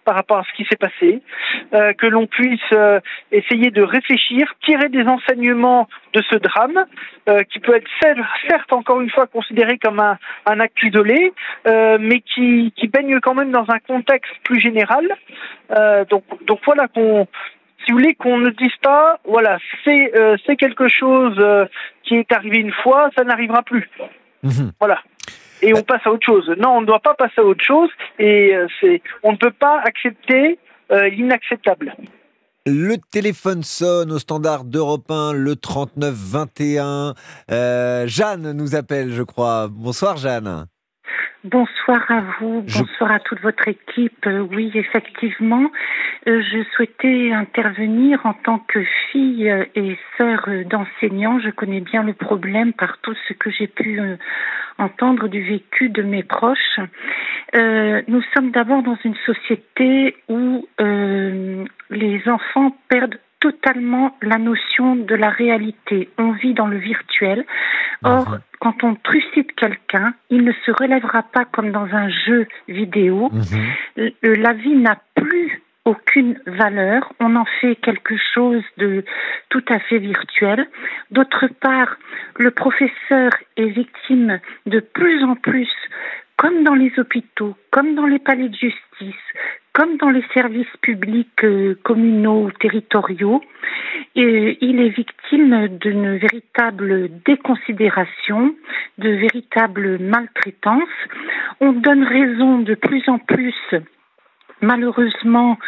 par 0.09 0.15
rapport 0.15 0.39
à 0.39 0.45
ce 0.45 0.57
qui 0.57 0.65
s'est 0.65 0.77
passé, 0.77 1.21
euh, 1.75 1.93
que 1.93 2.07
l'on 2.07 2.27
puisse 2.27 2.73
euh, 2.73 2.99
essayer 3.31 3.71
de 3.71 3.83
réfléchir, 3.83 4.51
tirer 4.65 4.89
des 4.89 5.03
enseignements 5.03 5.87
de 6.15 6.23
ce 6.31 6.37
drame, 6.37 6.87
euh, 7.29 7.43
qui 7.43 7.59
peut 7.59 7.77
être 7.77 7.91
certes 8.49 8.73
encore 8.73 9.03
une 9.03 9.11
fois 9.11 9.27
considéré 9.27 9.77
comme 9.77 10.01
un, 10.01 10.17
un 10.47 10.61
acte 10.61 10.83
isolé, 10.83 11.35
mais 11.67 12.23
qui, 12.23 12.73
qui 12.75 12.89
baigne 12.89 13.21
quand 13.21 13.35
même 13.35 13.53
dans 13.53 13.67
un 13.69 13.81
contexte 13.81 14.33
plus 14.45 14.61
général. 14.61 15.07
donc, 16.11 16.25
donc 16.47 16.61
voilà 16.65 16.89
qu'on 16.89 17.29
si 17.85 17.93
vous 17.93 17.99
voulez 17.99 18.15
qu'on 18.15 18.39
ne 18.39 18.49
dise 18.49 18.77
pas, 18.81 19.19
voilà, 19.27 19.59
c'est 19.85 20.57
quelque 20.57 20.89
chose 20.89 21.39
qui 22.05 22.15
est 22.15 22.33
arrivé 22.33 22.59
une 22.61 22.73
fois, 22.73 23.11
ça 23.15 23.25
n'arrivera 23.25 23.63
plus. 23.63 23.91
Mhm. 24.43 24.73
Voilà 24.81 25.03
et 25.63 25.75
on 25.75 25.83
passe 25.83 26.03
à 26.05 26.11
autre 26.11 26.25
chose. 26.25 26.49
Non, 26.59 26.77
on 26.77 26.81
ne 26.81 26.87
doit 26.87 27.01
pas 27.01 27.15
passer 27.15 27.39
à 27.41 27.45
autre 27.45 27.65
chose 27.65 27.91
et 28.19 28.55
euh, 28.55 28.67
on 29.23 29.33
ne 29.33 29.37
peut 29.37 29.53
pas 29.53 29.81
accepter 29.85 30.59
euh, 30.91 31.09
l'inacceptable. 31.09 31.95
Le 32.67 32.97
téléphone 33.11 33.63
sonne 33.63 34.13
au 34.13 34.19
standard 34.19 34.65
d'Europe 34.65 35.11
1, 35.11 35.33
le 35.33 35.57
3921. 35.57 37.15
Euh, 37.51 38.07
Jeanne 38.07 38.53
nous 38.53 38.75
appelle, 38.75 39.11
je 39.13 39.23
crois. 39.23 39.69
Bonsoir, 39.71 40.19
Jeanne. 40.19 40.67
Bonsoir 41.51 42.11
à 42.11 42.21
vous, 42.39 42.61
bonsoir 42.61 43.11
à 43.11 43.21
toute 43.21 43.41
votre 43.41 43.69
équipe. 43.69 44.27
Euh, 44.27 44.41
oui, 44.41 44.71
effectivement, 44.75 45.71
euh, 46.27 46.43
je 46.43 46.63
souhaitais 46.75 47.33
intervenir 47.33 48.27
en 48.27 48.35
tant 48.35 48.59
que 48.59 48.85
fille 49.11 49.51
et 49.75 49.99
sœur 50.19 50.47
d'enseignants. 50.67 51.39
Je 51.39 51.49
connais 51.49 51.81
bien 51.81 52.03
le 52.03 52.13
problème 52.13 52.75
par 52.75 52.99
tout 52.99 53.15
ce 53.27 53.33
que 53.33 53.51
j'ai 53.51 53.67
pu 53.67 53.99
entendre 54.77 55.29
du 55.29 55.43
vécu 55.43 55.89
de 55.89 56.03
mes 56.03 56.23
proches. 56.23 56.81
nous 57.55 58.23
sommes 58.35 58.51
d'abord 58.51 58.83
dans 58.83 58.99
une 59.05 59.17
société 59.25 60.17
où 60.29 60.69
les 60.79 62.29
enfants 62.29 62.77
perdent 62.91 63.19
totalement 63.41 64.17
la 64.23 64.39
notion 64.39 64.97
de 64.97 65.15
la 65.15 65.31
réalité. 65.31 66.09
On 66.19 66.33
vit 66.33 66.55
dans 66.55 66.67
le 66.67 66.79
virtuel. 66.79 67.45
Or, 68.03 68.31
mhm. 68.31 68.41
quand 68.61 68.85
on 68.85 68.95
trucide 68.97 69.53
quelqu'un, 69.55 70.15
il 70.31 70.45
ne 70.45 70.53
se 70.65 70.71
relèvera 70.71 71.23
pas 71.23 71.45
comme 71.45 71.71
dans 71.71 71.89
un 71.93 72.09
jeu 72.09 72.47
vidéo. 72.69 73.31
Mhm. 73.33 74.11
La 74.23 74.53
vie 74.53 74.77
n'a 74.77 74.99
plus 75.15 75.63
aucune 75.85 76.39
valeur. 76.47 77.13
On 77.19 77.35
en 77.37 77.47
fait 77.61 77.77
quelque 77.77 78.17
chose 78.35 78.63
de 78.77 79.05
tout 79.49 79.65
à 79.69 79.79
fait 79.79 79.99
virtuel. 79.99 80.69
D'autre 81.11 81.47
part, 81.61 81.97
le 82.37 82.51
professeur 82.51 83.31
est 83.57 83.71
victime 83.71 84.39
de 84.67 84.81
plus 84.81 85.25
en 85.25 85.35
plus, 85.35 85.71
comme 86.39 86.63
dans 86.65 86.75
les 86.75 86.93
hôpitaux, 86.97 87.55
comme 87.71 87.95
dans 87.95 88.07
les 88.07 88.21
palais 88.21 88.49
de 88.49 88.55
justice, 88.55 89.27
comme 89.75 89.97
dans 89.99 90.09
les 90.09 90.25
services 90.33 90.77
publics 90.81 91.45
euh, 91.45 91.77
communaux 91.83 92.47
ou 92.47 92.51
territoriaux, 92.53 93.43
il 94.15 94.81
est 94.81 94.89
victime 94.89 95.69
d'une 95.81 96.17
véritable 96.17 97.09
déconsidération, 97.25 98.55
de 98.99 99.11
véritable 99.11 99.99
maltraitance. 99.99 100.97
On 101.61 101.73
donne 101.73 102.05
raison 102.05 102.59
de 102.59 102.75
plus 102.75 103.09
en 103.09 103.19
plus 103.19 103.55
malheureusement 104.61 105.59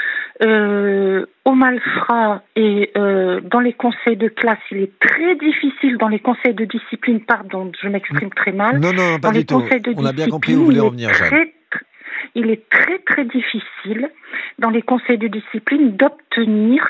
euh, 0.42 1.26
aux 1.44 1.54
malfrats 1.54 2.42
et 2.56 2.90
euh, 2.96 3.40
dans 3.42 3.60
les 3.60 3.72
conseils 3.72 4.16
de 4.16 4.28
classe, 4.28 4.58
il 4.70 4.78
est 4.78 4.98
très 4.98 5.34
difficile 5.36 5.96
dans 5.98 6.08
les 6.08 6.20
conseils 6.20 6.54
de 6.54 6.64
discipline, 6.64 7.20
pardon, 7.20 7.70
je 7.80 7.88
m'exprime 7.88 8.30
très 8.30 8.52
mal. 8.52 8.78
Non, 8.78 8.92
non, 8.92 9.18
pas 9.20 9.28
dans 9.28 9.30
les 9.32 9.44
conseils 9.44 9.80
De 9.80 9.92
On 9.96 10.04
a 10.04 10.12
bien 10.12 10.28
compris 10.28 10.54
où 10.54 10.60
vous 10.60 10.64
voulez 10.66 10.80
revenir, 10.80 11.10
il 12.34 12.50
est 12.50 12.68
très 12.68 12.98
très 12.98 13.24
difficile 13.24 14.10
dans 14.58 14.70
les 14.70 14.82
conseils 14.82 15.18
de 15.18 15.28
discipline 15.28 15.96
d'obtenir 15.96 16.88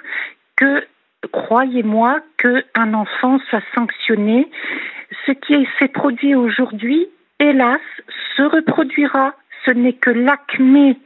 que, 0.56 0.84
croyez-moi, 1.32 2.20
qu'un 2.38 2.94
enfant 2.94 3.38
soit 3.48 3.62
sanctionné. 3.74 4.50
Ce 5.26 5.32
qui 5.32 5.66
s'est 5.78 5.88
produit 5.88 6.34
aujourd'hui, 6.34 7.08
hélas, 7.38 7.80
se 8.36 8.42
reproduira. 8.42 9.34
Ce 9.66 9.70
n'est 9.72 9.94
que 9.94 10.10
l'acmé 10.10 10.96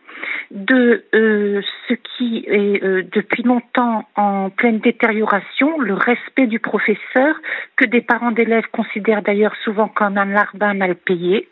de 0.51 1.05
euh, 1.15 1.61
ce 1.89 1.95
qui 1.95 2.45
est 2.47 2.83
euh, 2.83 3.03
depuis 3.13 3.43
longtemps 3.43 4.09
en 4.17 4.51
pleine 4.51 4.79
détérioration, 4.79 5.79
le 5.81 5.95
respect 5.95 6.47
du 6.47 6.61
professeur, 6.61 7.37
que 7.77 7.85
des 7.85 8.01
parents 8.01 8.31
d'élèves 8.31 8.67
considèrent 8.73 9.23
d'ailleurs 9.23 9.55
souvent 9.65 9.89
comme 9.89 10.17
un 10.19 10.27
larbin 10.27 10.75
mal 10.75 10.95
payé. 10.95 11.49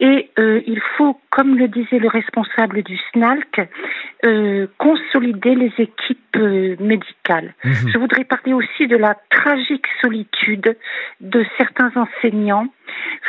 Et 0.00 0.30
euh, 0.38 0.60
il 0.66 0.80
faut, 0.96 1.18
comme 1.30 1.56
le 1.58 1.66
disait 1.66 1.98
le 1.98 2.08
responsable 2.08 2.82
du 2.82 2.96
SNALC, 3.12 3.68
euh, 4.24 4.68
consolider 4.78 5.56
les 5.56 5.72
équipes 5.78 6.36
euh, 6.36 6.76
médicales. 6.78 7.54
Mhm. 7.64 7.88
Je 7.92 7.98
voudrais 7.98 8.24
parler 8.24 8.52
aussi 8.52 8.86
de 8.86 8.96
la 8.96 9.16
tragique 9.30 9.86
solitude 10.00 10.76
de 11.20 11.44
certains 11.56 11.90
enseignants 11.96 12.68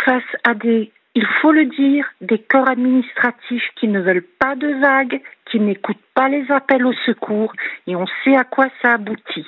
face 0.06 0.22
à 0.44 0.54
des, 0.54 0.92
il 1.20 1.28
faut 1.42 1.52
le 1.52 1.66
dire, 1.66 2.06
des 2.22 2.40
corps 2.40 2.70
administratifs 2.70 3.70
qui 3.76 3.90
ne 3.90 4.00
veulent 4.00 4.26
pas 4.40 4.56
de 4.56 4.70
vagues, 4.80 5.20
qui 5.52 5.60
n'écoutent 5.60 5.98
pas 6.14 6.30
les 6.30 6.50
appels 6.50 6.86
au 6.86 6.94
secours, 7.06 7.52
et 7.88 7.96
on 7.98 8.06
sait 8.24 8.38
à 8.38 8.46
quoi 8.46 8.68
ça 8.82 8.94
aboutit. 8.94 9.46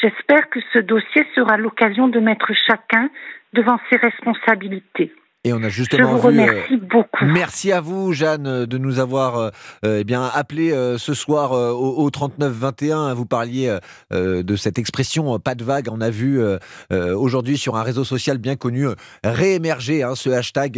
J'espère 0.00 0.48
que 0.50 0.60
ce 0.72 0.78
dossier 0.78 1.26
sera 1.34 1.56
l'occasion 1.56 2.06
de 2.06 2.20
mettre 2.20 2.52
chacun 2.54 3.10
devant 3.54 3.80
ses 3.90 3.96
responsabilités. 3.96 5.12
Et 5.44 5.54
on 5.54 5.62
a 5.62 5.70
justement 5.70 6.16
Je 6.16 6.16
vous 6.16 6.20
remercie 6.20 6.76
beaucoup. 6.76 7.24
Merci 7.24 7.72
à 7.72 7.80
vous, 7.80 8.12
Jeanne, 8.12 8.66
de 8.66 8.78
nous 8.78 8.98
avoir 8.98 9.38
euh, 9.38 9.50
eh 10.00 10.04
bien 10.04 10.30
appelé 10.34 10.70
euh, 10.70 10.98
ce 10.98 11.14
soir 11.14 11.54
euh, 11.54 11.70
au, 11.72 12.10
39 12.10 12.52
21. 12.52 13.14
Vous 13.14 13.24
parliez 13.24 13.74
de 14.10 14.56
cette 14.56 14.78
expression 14.78 15.38
pas 15.38 15.54
de 15.54 15.64
vague. 15.64 15.88
On 15.90 16.00
a 16.00 16.10
vu 16.10 16.40
aujourd'hui 16.90 17.56
sur 17.56 17.76
un 17.76 17.82
réseau 17.82 18.04
social 18.04 18.38
bien 18.38 18.56
connu 18.56 18.86
réémerger 19.24 20.02
hein, 20.02 20.14
ce 20.14 20.30
hashtag 20.30 20.74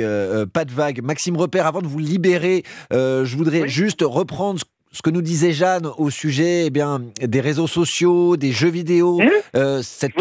pas 0.52 0.64
de 0.64 0.72
vague. 0.72 1.02
Maxime 1.02 1.36
Repère, 1.36 1.66
avant 1.66 1.82
de 1.82 1.88
vous 1.88 1.98
libérer, 1.98 2.62
je 2.92 3.36
voudrais 3.36 3.68
juste 3.68 4.02
reprendre 4.02 4.60
ce 4.92 5.02
que 5.02 5.10
nous 5.10 5.22
disait 5.22 5.52
Jeanne 5.52 5.88
au 5.96 6.10
sujet 6.10 6.66
eh 6.66 6.70
bien, 6.70 7.02
des 7.20 7.40
réseaux 7.40 7.66
sociaux, 7.66 8.36
des 8.36 8.52
jeux 8.52 8.70
vidéo, 8.70 9.20
mmh. 9.20 9.82
cette 9.82 10.14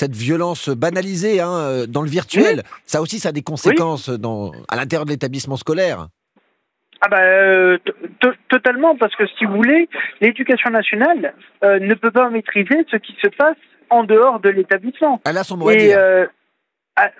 cette 0.00 0.16
violence 0.16 0.70
banalisée 0.70 1.42
hein, 1.42 1.52
euh, 1.52 1.86
dans 1.86 2.00
le 2.00 2.08
virtuel, 2.08 2.62
ça 2.86 3.02
aussi, 3.02 3.18
ça 3.18 3.28
a 3.28 3.32
des 3.32 3.42
conséquences 3.42 4.08
dans, 4.08 4.50
à 4.70 4.76
l'intérieur 4.76 5.04
de 5.04 5.10
l'établissement 5.10 5.56
scolaire. 5.56 6.08
Ah 7.02 7.08
bah, 7.08 7.20
euh, 7.20 7.78
totalement, 8.48 8.96
parce 8.96 9.14
que 9.14 9.26
si 9.26 9.44
vous 9.44 9.56
voulez, 9.56 9.90
l'éducation 10.22 10.70
nationale 10.70 11.34
euh, 11.64 11.78
ne 11.78 11.94
peut 11.94 12.10
pas 12.10 12.30
maîtriser 12.30 12.86
ce 12.90 12.96
qui 12.96 13.14
se 13.22 13.28
passe 13.28 13.56
en 13.90 14.04
dehors 14.04 14.40
de 14.40 14.48
l'établissement. 14.48 15.20
Elle 15.26 15.36
a 15.36 15.44
son 15.44 15.58
mot 15.58 15.68
à 15.68 15.74
dire. 15.74 15.98
Ah, 16.96 17.10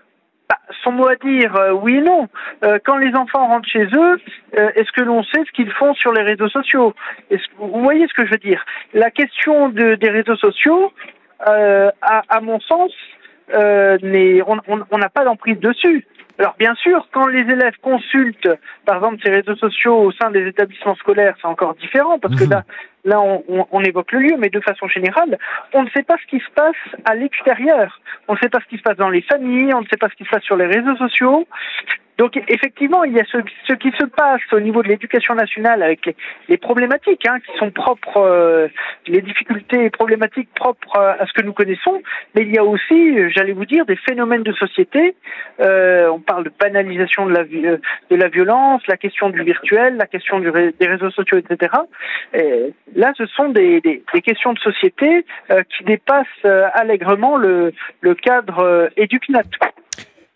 bah, 0.49 0.59
son 0.83 0.93
mot 0.93 1.07
à 1.07 1.16
dire, 1.16 1.53
oui 1.83 1.97
et 1.97 2.01
non. 2.01 2.29
quand 2.85 2.97
les 2.97 3.14
enfants 3.14 3.47
rentrent 3.47 3.69
chez 3.69 3.87
eux, 3.95 4.21
est-ce 4.53 4.90
que 4.93 5.03
l'on 5.03 5.23
sait 5.23 5.43
ce 5.47 5.53
qu'ils 5.53 5.73
font 5.73 5.95
sur 5.95 6.12
les 6.12 6.23
réseaux 6.23 6.49
sociaux? 6.49 6.95
Vous 7.59 7.83
voyez 7.83 8.07
ce 8.09 8.14
que 8.14 8.27
je 8.27 8.31
veux 8.33 8.45
dire? 8.51 8.64
La 8.93 9.11
question 9.11 9.69
de, 9.69 9.95
des 9.95 10.11
réseaux 10.11 10.37
sociaux, 10.37 10.93
euh, 11.48 11.90
à, 12.03 12.22
à, 12.29 12.40
mon 12.40 12.61
sens, 12.61 12.92
euh, 13.55 13.98
on 14.46 14.98
n'a 14.98 15.09
pas 15.09 15.24
d'emprise 15.24 15.59
dessus. 15.59 16.07
Alors 16.38 16.55
bien 16.59 16.74
sûr, 16.74 17.07
quand 17.12 17.26
les 17.26 17.40
élèves 17.40 17.74
consultent, 17.83 18.48
par 18.87 18.96
exemple, 18.96 19.18
ces 19.22 19.31
réseaux 19.31 19.57
sociaux 19.57 19.98
au 19.98 20.12
sein 20.12 20.31
des 20.31 20.46
établissements 20.46 20.94
scolaires, 20.94 21.35
c'est 21.40 21.46
encore 21.46 21.74
différent 21.74 22.18
parce 22.18 22.35
que 22.35 22.44
mhm. 22.44 22.50
là, 22.50 22.64
là, 23.04 23.20
on, 23.20 23.66
on, 23.70 23.80
évoque 23.82 24.12
le 24.12 24.20
lieu, 24.20 24.36
mais 24.38 24.48
de 24.48 24.60
façon 24.60 24.88
générale, 24.88 25.38
on 25.72 25.82
ne 25.82 25.90
sait 25.90 26.02
pas 26.02 26.16
ce 26.22 26.26
qui 26.26 26.42
se 26.42 26.50
passe 26.54 26.76
à 27.04 27.14
l'extérieur. 27.14 28.00
On 28.28 28.34
ne 28.34 28.38
sait 28.38 28.48
pas 28.48 28.60
ce 28.60 28.66
qui 28.66 28.76
se 28.76 28.82
passe 28.82 28.96
dans 28.96 29.10
les 29.10 29.22
familles, 29.22 29.72
on 29.74 29.80
ne 29.80 29.86
sait 29.86 29.96
pas 29.96 30.08
ce 30.08 30.14
qui 30.14 30.24
se 30.24 30.30
passe 30.30 30.44
sur 30.44 30.56
les 30.56 30.66
réseaux 30.66 30.96
sociaux. 30.96 31.46
Donc 32.20 32.36
effectivement, 32.48 33.02
il 33.04 33.14
y 33.14 33.18
a 33.18 33.24
ce, 33.24 33.38
ce 33.66 33.72
qui 33.72 33.90
se 33.92 34.04
passe 34.04 34.42
au 34.52 34.60
niveau 34.60 34.82
de 34.82 34.88
l'éducation 34.88 35.34
nationale 35.34 35.82
avec 35.82 36.14
les, 36.48 36.58
problématiques 36.58 37.26
hein, 37.26 37.38
qui 37.40 37.56
sont 37.56 37.70
propres, 37.70 38.18
euh, 38.18 38.68
les 39.06 39.22
difficultés 39.22 39.86
et 39.86 39.88
problématiques 39.88 40.50
propres 40.54 40.98
à 40.98 41.24
ce 41.24 41.32
que 41.32 41.40
nous 41.40 41.54
connaissons, 41.54 42.02
mais 42.34 42.42
il 42.42 42.54
y 42.54 42.58
a 42.58 42.64
aussi, 42.64 43.30
j'allais 43.30 43.54
vous 43.54 43.64
dire, 43.64 43.86
des 43.86 43.96
phénomènes 43.96 44.42
de 44.42 44.52
société. 44.52 45.14
Euh, 45.60 46.08
on 46.08 46.20
parle 46.20 46.44
de 46.44 46.52
banalisation 46.60 47.24
de 47.24 47.32
la, 47.32 47.40
euh, 47.40 47.78
de 48.10 48.16
la 48.16 48.28
violence, 48.28 48.82
la 48.86 48.98
question 48.98 49.30
du 49.30 49.42
virtuel, 49.42 49.96
la 49.96 50.06
question 50.06 50.40
des 50.40 50.86
réseaux 50.86 51.10
sociaux, 51.10 51.38
etc. 51.38 51.72
Et 52.34 52.74
là, 52.94 53.12
ce 53.16 53.26
sont 53.26 53.48
des, 53.48 54.03
questions 54.24 54.53
de 54.53 54.59
société 54.59 55.24
euh, 55.50 55.62
qui 55.62 55.85
dépassent 55.85 56.26
euh, 56.44 56.68
allègrement 56.74 57.37
le, 57.37 57.72
le 58.00 58.14
cadre 58.14 58.90
éducnat. 58.96 59.42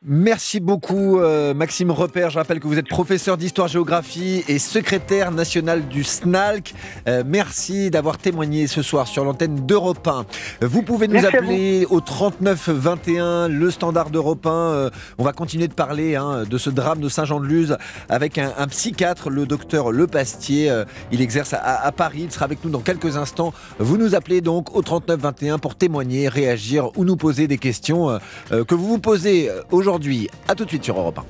Merci 0.06 0.60
beaucoup 0.60 1.18
euh, 1.18 1.54
Maxime 1.54 1.90
Repère. 1.90 2.28
Je 2.28 2.36
rappelle 2.36 2.60
que 2.60 2.66
vous 2.66 2.78
êtes 2.78 2.88
professeur 2.88 3.38
d'histoire-géographie 3.38 4.44
et 4.48 4.58
secrétaire 4.58 5.30
national 5.30 5.88
du 5.88 6.04
SNALC. 6.04 6.74
Euh, 7.08 7.22
merci 7.26 7.88
d'avoir 7.88 8.18
témoigné 8.18 8.66
ce 8.66 8.82
soir 8.82 9.06
sur 9.06 9.24
l'antenne 9.24 9.64
d'Europe 9.64 10.06
1. 10.06 10.26
Vous 10.60 10.82
pouvez 10.82 11.08
nous 11.08 11.24
appeler 11.24 11.86
au 11.88 12.02
39 12.02 12.68
21, 12.68 13.48
le 13.48 13.70
standard 13.70 14.10
d'Europe 14.10 14.46
1. 14.46 14.50
Euh, 14.50 14.90
on 15.16 15.24
va 15.24 15.32
continuer 15.32 15.68
de 15.68 15.72
parler 15.72 16.16
hein, 16.16 16.42
de 16.44 16.58
ce 16.58 16.68
drame 16.68 17.00
de 17.00 17.08
Saint-Jean-de-Luz 17.08 17.78
avec 18.10 18.36
un, 18.36 18.66
psychiatre, 18.66 19.30
le 19.30 19.46
docteur 19.46 19.90
Le 19.90 20.06
Pastier. 20.06 20.70
il 21.12 21.22
exerce 21.22 21.54
à, 21.54 21.90
Paris. 21.92 22.24
Il 22.24 22.30
sera 22.30 22.44
avec 22.44 22.62
nous 22.62 22.70
dans 22.70 22.80
quelques 22.80 23.16
instants. 23.16 23.54
Vous 23.78 23.96
nous 23.96 24.14
appelez 24.14 24.42
donc 24.42 24.76
au 24.76 24.82
39 24.82 25.18
21 25.18 25.58
pour 25.58 25.76
témoigner, 25.76 26.28
réagir 26.28 26.90
ou 26.98 27.06
nous 27.06 27.16
poser 27.16 27.48
des 27.48 27.56
questions 27.56 28.18
que 28.50 28.74
vous 28.74 28.86
vous 28.86 28.98
posez 28.98 29.50
aujourd'hui 29.70 29.93
aujourd'hui. 29.94 30.28
A 30.48 30.56
tout 30.56 30.64
de 30.64 30.70
suite 30.70 30.82
sur 30.82 30.98
Europe 30.98 31.20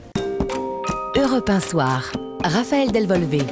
1. 1.16 1.20
Europe 1.20 1.50
1 1.50 1.60
Soir. 1.60 2.12
Raphaël 2.42 2.92
Delvolvé. 2.92 3.42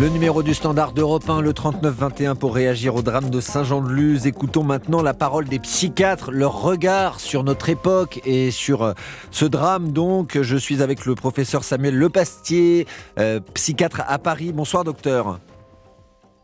Le 0.00 0.08
numéro 0.08 0.44
du 0.44 0.54
standard 0.54 0.92
d'Europe 0.92 1.28
1, 1.28 1.40
le 1.40 1.52
39-21 1.52 2.36
pour 2.36 2.54
réagir 2.54 2.94
au 2.94 3.02
drame 3.02 3.28
de 3.28 3.40
Saint-Jean-de-Luz. 3.40 4.28
Écoutons 4.28 4.62
maintenant 4.62 5.02
la 5.02 5.14
parole 5.14 5.46
des 5.46 5.58
psychiatres, 5.58 6.30
leur 6.30 6.62
regard 6.62 7.18
sur 7.18 7.42
notre 7.42 7.70
époque 7.70 8.20
et 8.24 8.52
sur 8.52 8.82
euh, 8.82 8.92
ce 9.32 9.46
drame. 9.46 9.90
Donc, 9.90 10.40
je 10.40 10.56
suis 10.56 10.80
avec 10.80 11.04
le 11.04 11.16
professeur 11.16 11.64
Samuel 11.64 11.96
Lepastier, 11.96 12.86
euh, 13.18 13.40
psychiatre 13.54 14.02
à 14.06 14.18
Paris. 14.18 14.52
Bonsoir, 14.52 14.84
docteur. 14.84 15.40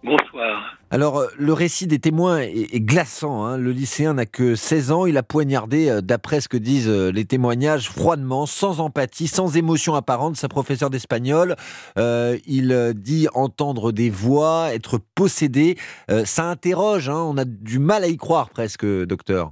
Bonsoir. 0.02 0.76
Alors, 0.94 1.18
euh, 1.18 1.26
le 1.36 1.52
récit 1.52 1.88
des 1.88 1.98
témoins 1.98 2.38
est, 2.38 2.78
glaçant. 2.78 3.44
Hein. 3.44 3.58
Le 3.58 3.72
lycéen 3.72 4.14
n'a 4.14 4.26
que 4.26 4.54
16 4.54 4.92
ans. 4.92 5.06
Il 5.06 5.16
a 5.16 5.24
poignardé, 5.24 5.88
euh, 5.88 6.00
d'après 6.00 6.40
ce 6.40 6.48
que 6.48 6.56
disent 6.56 6.88
euh, 6.88 7.10
les 7.10 7.24
témoignages, 7.24 7.88
froidement, 7.90 8.46
sans 8.46 8.78
empathie, 8.78 9.26
sans 9.26 9.56
émotion 9.56 9.96
apparente, 9.96 10.36
sa 10.36 10.46
professeure 10.46 10.90
d'espagnol. 10.90 11.56
il 11.96 12.92
dit 12.94 13.26
entendre 13.34 13.90
des 13.90 14.08
voix, 14.08 14.72
être 14.72 15.00
possédé. 15.16 15.76
ça 16.24 16.44
interroge. 16.44 17.08
Hein. 17.08 17.24
On 17.26 17.36
a 17.38 17.44
du 17.44 17.80
mal 17.80 18.04
à 18.04 18.06
y 18.06 18.16
croire 18.16 18.50
presque, 18.50 18.86
docteur. 18.86 19.50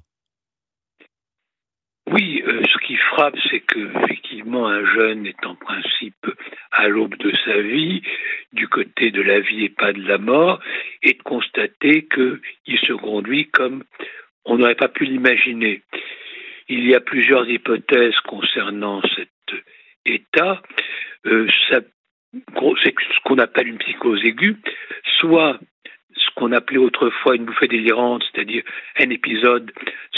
Oui, 2.08 2.40
ce 2.46 2.86
qui 2.86 2.94
frappe, 3.16 3.34
c'est 3.50 3.60
que 3.66 3.90
effectivement 4.32 4.66
un 4.66 4.84
jeune 4.94 5.26
est 5.26 5.44
en 5.44 5.54
principe 5.54 6.26
à 6.70 6.88
l'aube 6.88 7.16
de 7.16 7.32
sa 7.44 7.60
vie, 7.60 8.02
du 8.52 8.66
côté 8.66 9.10
de 9.10 9.20
la 9.20 9.40
vie 9.40 9.64
et 9.64 9.68
pas 9.68 9.92
de 9.92 10.02
la 10.02 10.18
mort, 10.18 10.60
et 11.02 11.12
de 11.12 11.22
constater 11.22 12.06
qu'il 12.06 12.78
se 12.78 12.92
conduit 12.94 13.50
comme 13.50 13.84
on 14.44 14.56
n'aurait 14.56 14.74
pas 14.74 14.88
pu 14.88 15.04
l'imaginer. 15.04 15.82
Il 16.68 16.86
y 16.86 16.94
a 16.94 17.00
plusieurs 17.00 17.48
hypothèses 17.48 18.18
concernant 18.20 19.02
cet 19.14 19.28
état. 20.06 20.62
Euh, 21.26 21.46
c'est 21.70 21.84
ce 22.34 23.20
qu'on 23.24 23.38
appelle 23.38 23.68
une 23.68 23.78
psychose 23.78 24.24
aiguë, 24.24 24.56
soit 25.20 25.60
qu'on 26.34 26.52
appelait 26.52 26.78
autrefois 26.78 27.36
une 27.36 27.44
bouffée 27.44 27.68
délirante, 27.68 28.24
c'est-à-dire 28.32 28.62
un 28.98 29.10
épisode 29.10 29.72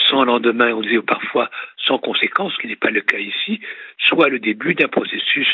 sans 0.09 0.25
lendemain, 0.25 0.73
on 0.73 0.83
disait 0.83 1.01
parfois 1.03 1.51
sans 1.87 1.99
conséquence, 1.99 2.53
ce 2.55 2.61
qui 2.61 2.69
n'est 2.69 2.77
pas 2.77 2.91
le 2.91 3.01
cas 3.01 3.19
ici, 3.19 3.61
soit 3.99 4.29
le 4.29 4.39
début 4.39 4.75
d'un 4.75 4.89
processus 4.89 5.49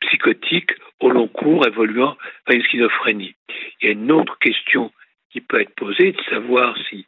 psychotique 0.00 0.72
au 1.00 1.10
long 1.10 1.28
cours 1.28 1.66
évoluant 1.66 2.16
vers 2.46 2.56
une 2.56 2.64
schizophrénie. 2.64 3.34
Il 3.80 3.86
y 3.86 3.88
a 3.88 3.92
une 3.92 4.12
autre 4.12 4.38
question 4.38 4.92
qui 5.30 5.40
peut 5.40 5.60
être 5.60 5.74
posée, 5.74 6.12
de 6.12 6.22
savoir 6.30 6.76
si 6.88 7.06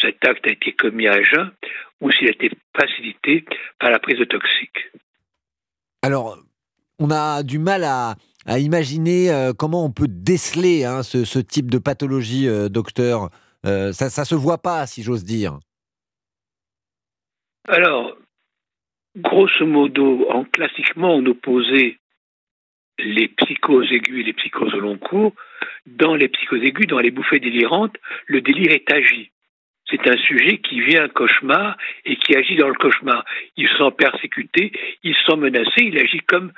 cet 0.00 0.24
acte 0.26 0.46
a 0.46 0.52
été 0.52 0.72
commis 0.72 1.08
à 1.08 1.22
jeun 1.22 1.50
ou 2.00 2.10
s'il 2.10 2.28
a 2.28 2.32
été 2.32 2.50
facilité 2.78 3.44
par 3.78 3.90
la 3.90 3.98
prise 3.98 4.18
de 4.18 4.24
toxiques. 4.24 4.90
Alors, 6.02 6.38
on 6.98 7.10
a 7.10 7.42
du 7.42 7.58
mal 7.58 7.84
à, 7.84 8.14
imaginer 8.46 9.30
euh, 9.30 9.52
comment 9.52 9.84
on 9.84 9.92
peut 9.92 10.08
déceler 10.08 10.84
hein, 10.84 11.02
ce, 11.02 11.38
type 11.38 11.70
de 11.70 11.78
pathologie, 11.78 12.48
euh, 12.48 12.68
docteur. 12.68 13.30
Euh, 13.64 13.92
ça 13.92 14.22
ne 14.22 14.26
se 14.26 14.34
voit 14.34 14.58
pas, 14.58 14.86
si 14.86 15.02
j'ose 15.02 15.24
dire. 15.24 15.58
Alors, 17.68 18.16
grosso 19.16 19.66
modo, 19.66 20.28
en 20.30 20.44
classiquement, 20.44 21.14
on 21.14 21.24
opposait 21.26 21.98
les 22.98 23.28
psychoses 23.28 23.90
aiguës 23.92 24.20
et 24.20 24.24
les 24.24 24.32
psychoses 24.32 24.74
au 24.74 24.80
long 24.80 24.98
cours, 24.98 25.32
dans 25.86 26.14
les 26.14 26.28
psychoses 26.28 26.62
aiguës, 26.62 26.86
dans 26.86 26.98
les 26.98 27.10
bouffées 27.10 27.40
délirantes, 27.40 27.96
le 28.26 28.40
délire 28.40 28.72
est 28.72 28.92
agi. 28.92 29.30
C'est 29.90 30.08
un 30.08 30.16
sujet 30.16 30.58
qui 30.58 30.80
vient 30.80 31.04
un 31.04 31.08
cauchemar 31.08 31.76
et 32.04 32.16
qui 32.16 32.36
agit 32.36 32.56
dans 32.56 32.68
le 32.68 32.74
cauchemar. 32.74 33.24
Il 33.56 33.68
se 33.68 33.76
sent 33.76 33.90
persécuté, 33.96 34.72
il 35.02 35.14
se 35.14 35.24
sent 35.24 35.36
menacé, 35.36 35.82
il 35.82 35.98
agit 35.98 36.20
comme, 36.20 36.52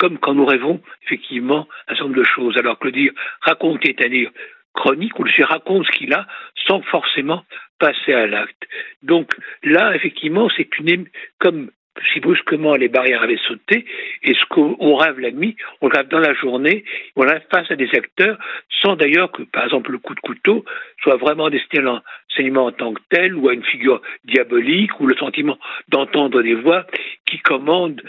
comme 0.00 0.18
quand 0.18 0.34
nous 0.34 0.46
rêvons 0.46 0.80
effectivement 1.04 1.68
un 1.86 1.94
certain 1.94 2.04
nombre 2.04 2.16
de 2.16 2.24
choses. 2.24 2.56
Alors 2.56 2.78
que 2.78 2.86
le 2.86 2.92
dire 2.92 3.12
raconter 3.42 3.90
est 3.90 4.04
un 4.04 4.08
délire 4.08 4.30
chronique 4.74 5.18
où 5.18 5.24
le 5.24 5.30
sujet 5.30 5.44
raconte 5.44 5.84
ce 5.86 5.92
qu'il 5.92 6.14
a 6.14 6.26
sans 6.66 6.80
forcément 6.82 7.44
passer 7.78 8.14
à 8.14 8.26
l'acte. 8.26 8.66
Donc 9.02 9.36
là, 9.62 9.94
effectivement, 9.94 10.48
c'est 10.56 10.70
une 10.78 11.06
comme 11.38 11.70
si 12.12 12.20
brusquement 12.20 12.76
les 12.76 12.88
barrières 12.88 13.22
avaient 13.22 13.40
sauté, 13.48 13.84
et 14.22 14.34
ce 14.34 14.44
qu'on 14.46 14.94
rêve 14.96 15.18
la 15.18 15.32
nuit, 15.32 15.56
on 15.82 15.88
rêve 15.88 16.08
dans 16.08 16.20
la 16.20 16.32
journée, 16.34 16.84
on 17.16 17.22
rêve 17.22 17.42
face 17.50 17.70
à 17.70 17.76
des 17.76 17.90
acteurs, 17.94 18.38
sans 18.80 18.96
d'ailleurs 18.96 19.30
que, 19.32 19.42
par 19.42 19.64
exemple, 19.64 19.90
le 19.90 19.98
coup 19.98 20.14
de 20.14 20.20
couteau 20.20 20.64
soit 21.02 21.16
vraiment 21.16 21.50
destiné 21.50 21.82
à 21.82 22.02
l'enseignement 22.30 22.66
en 22.66 22.72
tant 22.72 22.94
que 22.94 23.02
tel, 23.10 23.34
ou 23.34 23.48
à 23.48 23.54
une 23.54 23.64
figure 23.64 24.00
diabolique, 24.24 24.98
ou 25.00 25.06
le 25.06 25.16
sentiment 25.16 25.58
d'entendre 25.88 26.42
des 26.42 26.54
voix 26.54 26.86
qui 27.26 27.38
commandent 27.40 28.02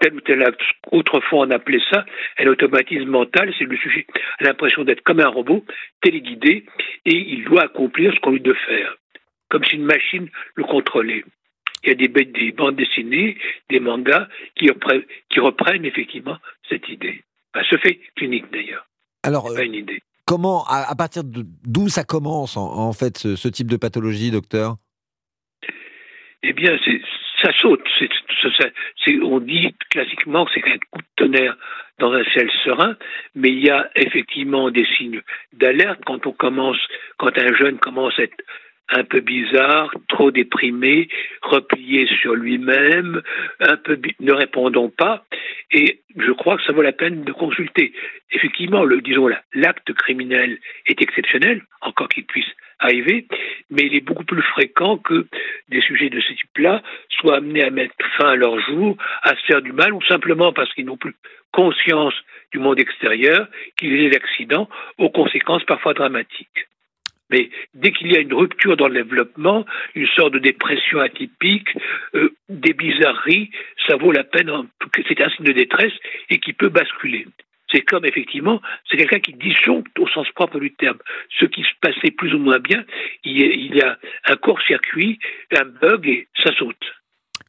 tel 0.00 0.14
ou 0.14 0.20
tel 0.20 0.42
acte. 0.42 0.60
Autrefois, 0.90 1.46
on 1.46 1.50
appelait 1.50 1.82
ça 1.90 2.04
un 2.38 2.46
automatisme 2.46 3.08
mental, 3.08 3.52
c'est 3.58 3.64
le 3.64 3.76
sujet 3.76 4.06
a 4.40 4.44
l'impression 4.44 4.84
d'être 4.84 5.02
comme 5.02 5.20
un 5.20 5.28
robot, 5.28 5.64
téléguidé, 6.02 6.64
et 7.04 7.16
il 7.16 7.44
doit 7.44 7.64
accomplir 7.64 8.12
ce 8.14 8.20
qu'on 8.20 8.32
lui 8.32 8.40
de 8.40 8.54
faire, 8.54 8.96
comme 9.48 9.64
si 9.64 9.76
une 9.76 9.84
machine 9.84 10.28
le 10.54 10.64
contrôlait 10.64 11.24
il 11.82 11.88
y 11.88 11.92
a 11.92 11.94
des, 11.94 12.08
des 12.08 12.52
bandes 12.52 12.76
dessinées, 12.76 13.38
des 13.68 13.80
mangas 13.80 14.28
qui 14.54 14.68
reprennent, 14.68 15.04
qui 15.30 15.40
reprennent 15.40 15.84
effectivement 15.84 16.36
cette 16.68 16.88
idée. 16.88 17.22
ce 17.54 17.76
fait 17.78 18.00
clinique 18.16 18.46
d'ailleurs. 18.52 18.86
Alors, 19.22 19.52
pas 19.54 19.64
une 19.64 19.74
idée. 19.74 20.02
Comment, 20.26 20.64
à, 20.68 20.94
partir 20.94 21.22
d'où 21.24 21.88
ça 21.88 22.04
commence 22.04 22.56
en, 22.56 22.92
fait 22.92 23.18
ce, 23.18 23.48
type 23.48 23.68
de 23.68 23.76
pathologie, 23.76 24.30
docteur? 24.30 24.76
Eh 26.42 26.52
bien, 26.52 26.78
ça 27.42 27.52
saute. 27.60 27.86
on 29.22 29.40
dit 29.40 29.74
classiquement 29.90 30.44
que 30.44 30.52
c'est 30.54 30.66
un 30.66 30.78
coup 30.90 31.00
de 31.00 31.06
tonnerre 31.16 31.56
dans 31.98 32.12
un 32.12 32.24
ciel 32.24 32.50
serein, 32.64 32.96
mais 33.34 33.50
il 33.50 33.64
y 33.64 33.70
a 33.70 33.90
effectivement 33.94 34.70
des 34.70 34.86
signes 34.96 35.22
d'alerte 35.52 36.00
quand 36.06 36.26
on 36.26 36.32
commence, 36.32 36.78
quand 37.18 37.36
un 37.38 37.54
jeune 37.54 37.78
commence 37.78 38.18
à 38.18 38.22
être 38.22 38.42
un 38.92 39.04
peu 39.04 39.20
bizarre, 39.20 39.92
trop 40.08 40.30
déprimé, 40.30 41.08
replié 41.42 42.08
sur 42.20 42.34
lui-même, 42.34 43.22
un 43.60 43.76
peu 43.76 44.00
ne 44.18 44.32
répondant 44.32 44.88
pas. 44.88 45.24
Et 45.70 46.00
je 46.16 46.32
crois 46.32 46.56
que 46.56 46.64
ça 46.64 46.72
vaut 46.72 46.82
la 46.82 46.92
peine 46.92 47.22
de 47.22 47.32
consulter. 47.32 47.92
Effectivement, 48.32 48.84
le, 48.84 49.00
disons 49.00 49.28
l'acte 49.54 49.92
criminel 49.92 50.58
est 50.86 51.00
exceptionnel, 51.00 51.62
encore 51.82 52.08
qu'il 52.08 52.24
puisse 52.24 52.50
arriver, 52.80 53.26
mais 53.70 53.82
il 53.86 53.94
est 53.94 54.00
beaucoup 54.00 54.24
plus 54.24 54.42
fréquent 54.42 54.96
que 54.98 55.26
des 55.68 55.80
sujets 55.80 56.10
de 56.10 56.20
ce 56.20 56.32
type-là 56.32 56.82
soient 57.10 57.36
amenés 57.36 57.62
à 57.62 57.70
mettre 57.70 57.94
fin 58.16 58.30
à 58.30 58.36
leur 58.36 58.58
jour, 58.60 58.96
à 59.22 59.36
se 59.36 59.44
faire 59.46 59.62
du 59.62 59.72
mal, 59.72 59.92
ou 59.92 60.02
simplement 60.02 60.52
parce 60.52 60.72
qu'ils 60.74 60.86
n'ont 60.86 60.96
plus 60.96 61.14
conscience 61.52 62.14
du 62.52 62.58
monde 62.58 62.78
extérieur, 62.78 63.48
qu'il 63.76 63.92
y 63.92 64.04
ait 64.04 64.10
des 64.10 64.16
accidents 64.16 64.68
aux 64.98 65.10
conséquences 65.10 65.64
parfois 65.64 65.94
dramatiques. 65.94 66.66
Mais 67.30 67.48
dès 67.74 67.92
qu'il 67.92 68.12
y 68.12 68.16
a 68.16 68.20
une 68.20 68.34
rupture 68.34 68.76
dans 68.76 68.88
le 68.88 69.02
développement, 69.02 69.64
une 69.94 70.08
sorte 70.08 70.32
de 70.32 70.40
dépression 70.40 70.98
atypique, 70.98 71.68
euh, 72.14 72.34
des 72.48 72.72
bizarreries, 72.72 73.50
ça 73.86 73.96
vaut 73.96 74.10
la 74.10 74.24
peine, 74.24 74.50
c'est 75.08 75.20
un 75.20 75.30
signe 75.30 75.46
de 75.46 75.52
détresse 75.52 75.92
et 76.28 76.38
qui 76.38 76.52
peut 76.52 76.70
basculer. 76.70 77.26
C'est 77.72 77.82
comme 77.82 78.04
effectivement, 78.04 78.60
c'est 78.88 78.96
quelqu'un 78.96 79.20
qui 79.20 79.32
disjoncte 79.34 79.96
au 79.98 80.08
sens 80.08 80.26
propre 80.34 80.58
du 80.58 80.74
terme. 80.74 80.98
Ce 81.38 81.44
qui 81.44 81.62
se 81.62 81.68
passait 81.80 82.10
plus 82.10 82.34
ou 82.34 82.38
moins 82.38 82.58
bien, 82.58 82.84
il 83.24 83.74
y 83.74 83.80
a 83.80 83.98
un 84.26 84.36
court-circuit, 84.36 85.18
un 85.56 85.64
bug 85.64 86.06
et 86.08 86.28
ça 86.42 86.54
saute. 86.56 86.76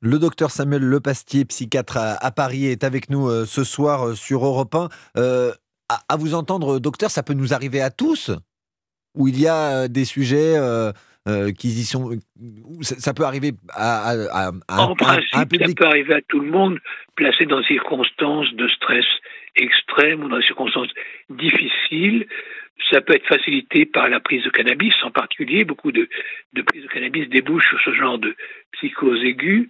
Le 0.02 0.18
docteur 0.18 0.52
Samuel 0.52 0.84
Lepastier, 0.84 1.46
psychiatre 1.46 1.98
à, 1.98 2.32
Paris, 2.32 2.66
est 2.66 2.84
avec 2.84 3.10
nous 3.10 3.30
euh, 3.30 3.46
ce 3.46 3.64
soir 3.64 4.08
euh, 4.08 4.16
sur 4.16 4.46
Europe 4.46 4.74
1. 4.74 4.90
à, 5.90 6.18
vous 6.18 6.34
entendre, 6.34 6.80
docteur, 6.80 7.12
ça 7.12 7.24
peut 7.24 7.34
nous 7.34 7.54
arriver 7.54 7.82
à 7.82 7.92
tous 7.92 8.32
où 9.16 9.28
il 9.28 9.40
y 9.40 9.48
a 9.48 9.88
des 9.88 10.06
sujets 10.06 10.56
qui 11.58 11.68
y 11.68 11.84
sont. 11.84 12.18
Ça, 12.82 13.14
peut 13.14 13.24
arriver 13.24 13.52
à, 13.74 14.52
en 14.70 14.96
principe, 14.96 15.32
Ça 15.32 15.46
peut 15.76 15.86
arriver 15.86 16.16
à 16.16 16.22
tout 16.22 16.40
le 16.40 16.50
monde, 16.50 16.80
placé 17.16 17.46
dans 17.46 17.60
des 17.60 17.68
circonstances 17.68 18.54
de 18.54 18.68
stress 18.68 19.06
extrême 19.56 20.24
ou 20.24 20.30
dans 20.30 20.38
des 20.38 20.46
circonstances 20.46 20.90
difficiles. 21.30 22.28
Ça 22.90 23.02
peut 23.02 23.16
être 23.16 23.28
facilité 23.28 23.86
par 23.86 24.10
la 24.10 24.20
prise 24.20 24.44
de 24.44 24.50
cannabis, 24.50 24.94
en 25.04 25.12
particulier. 25.12 25.64
Beaucoup 25.66 25.92
de, 25.92 26.10
de 26.54 26.62
prises 26.62 26.84
de 26.84 26.88
cannabis 26.88 27.30
débouchent 27.30 27.70
sur 27.70 27.80
ce 27.82 27.94
genre 27.94 28.18
de 28.18 28.36
psychose 28.74 29.24
aiguë. 29.24 29.70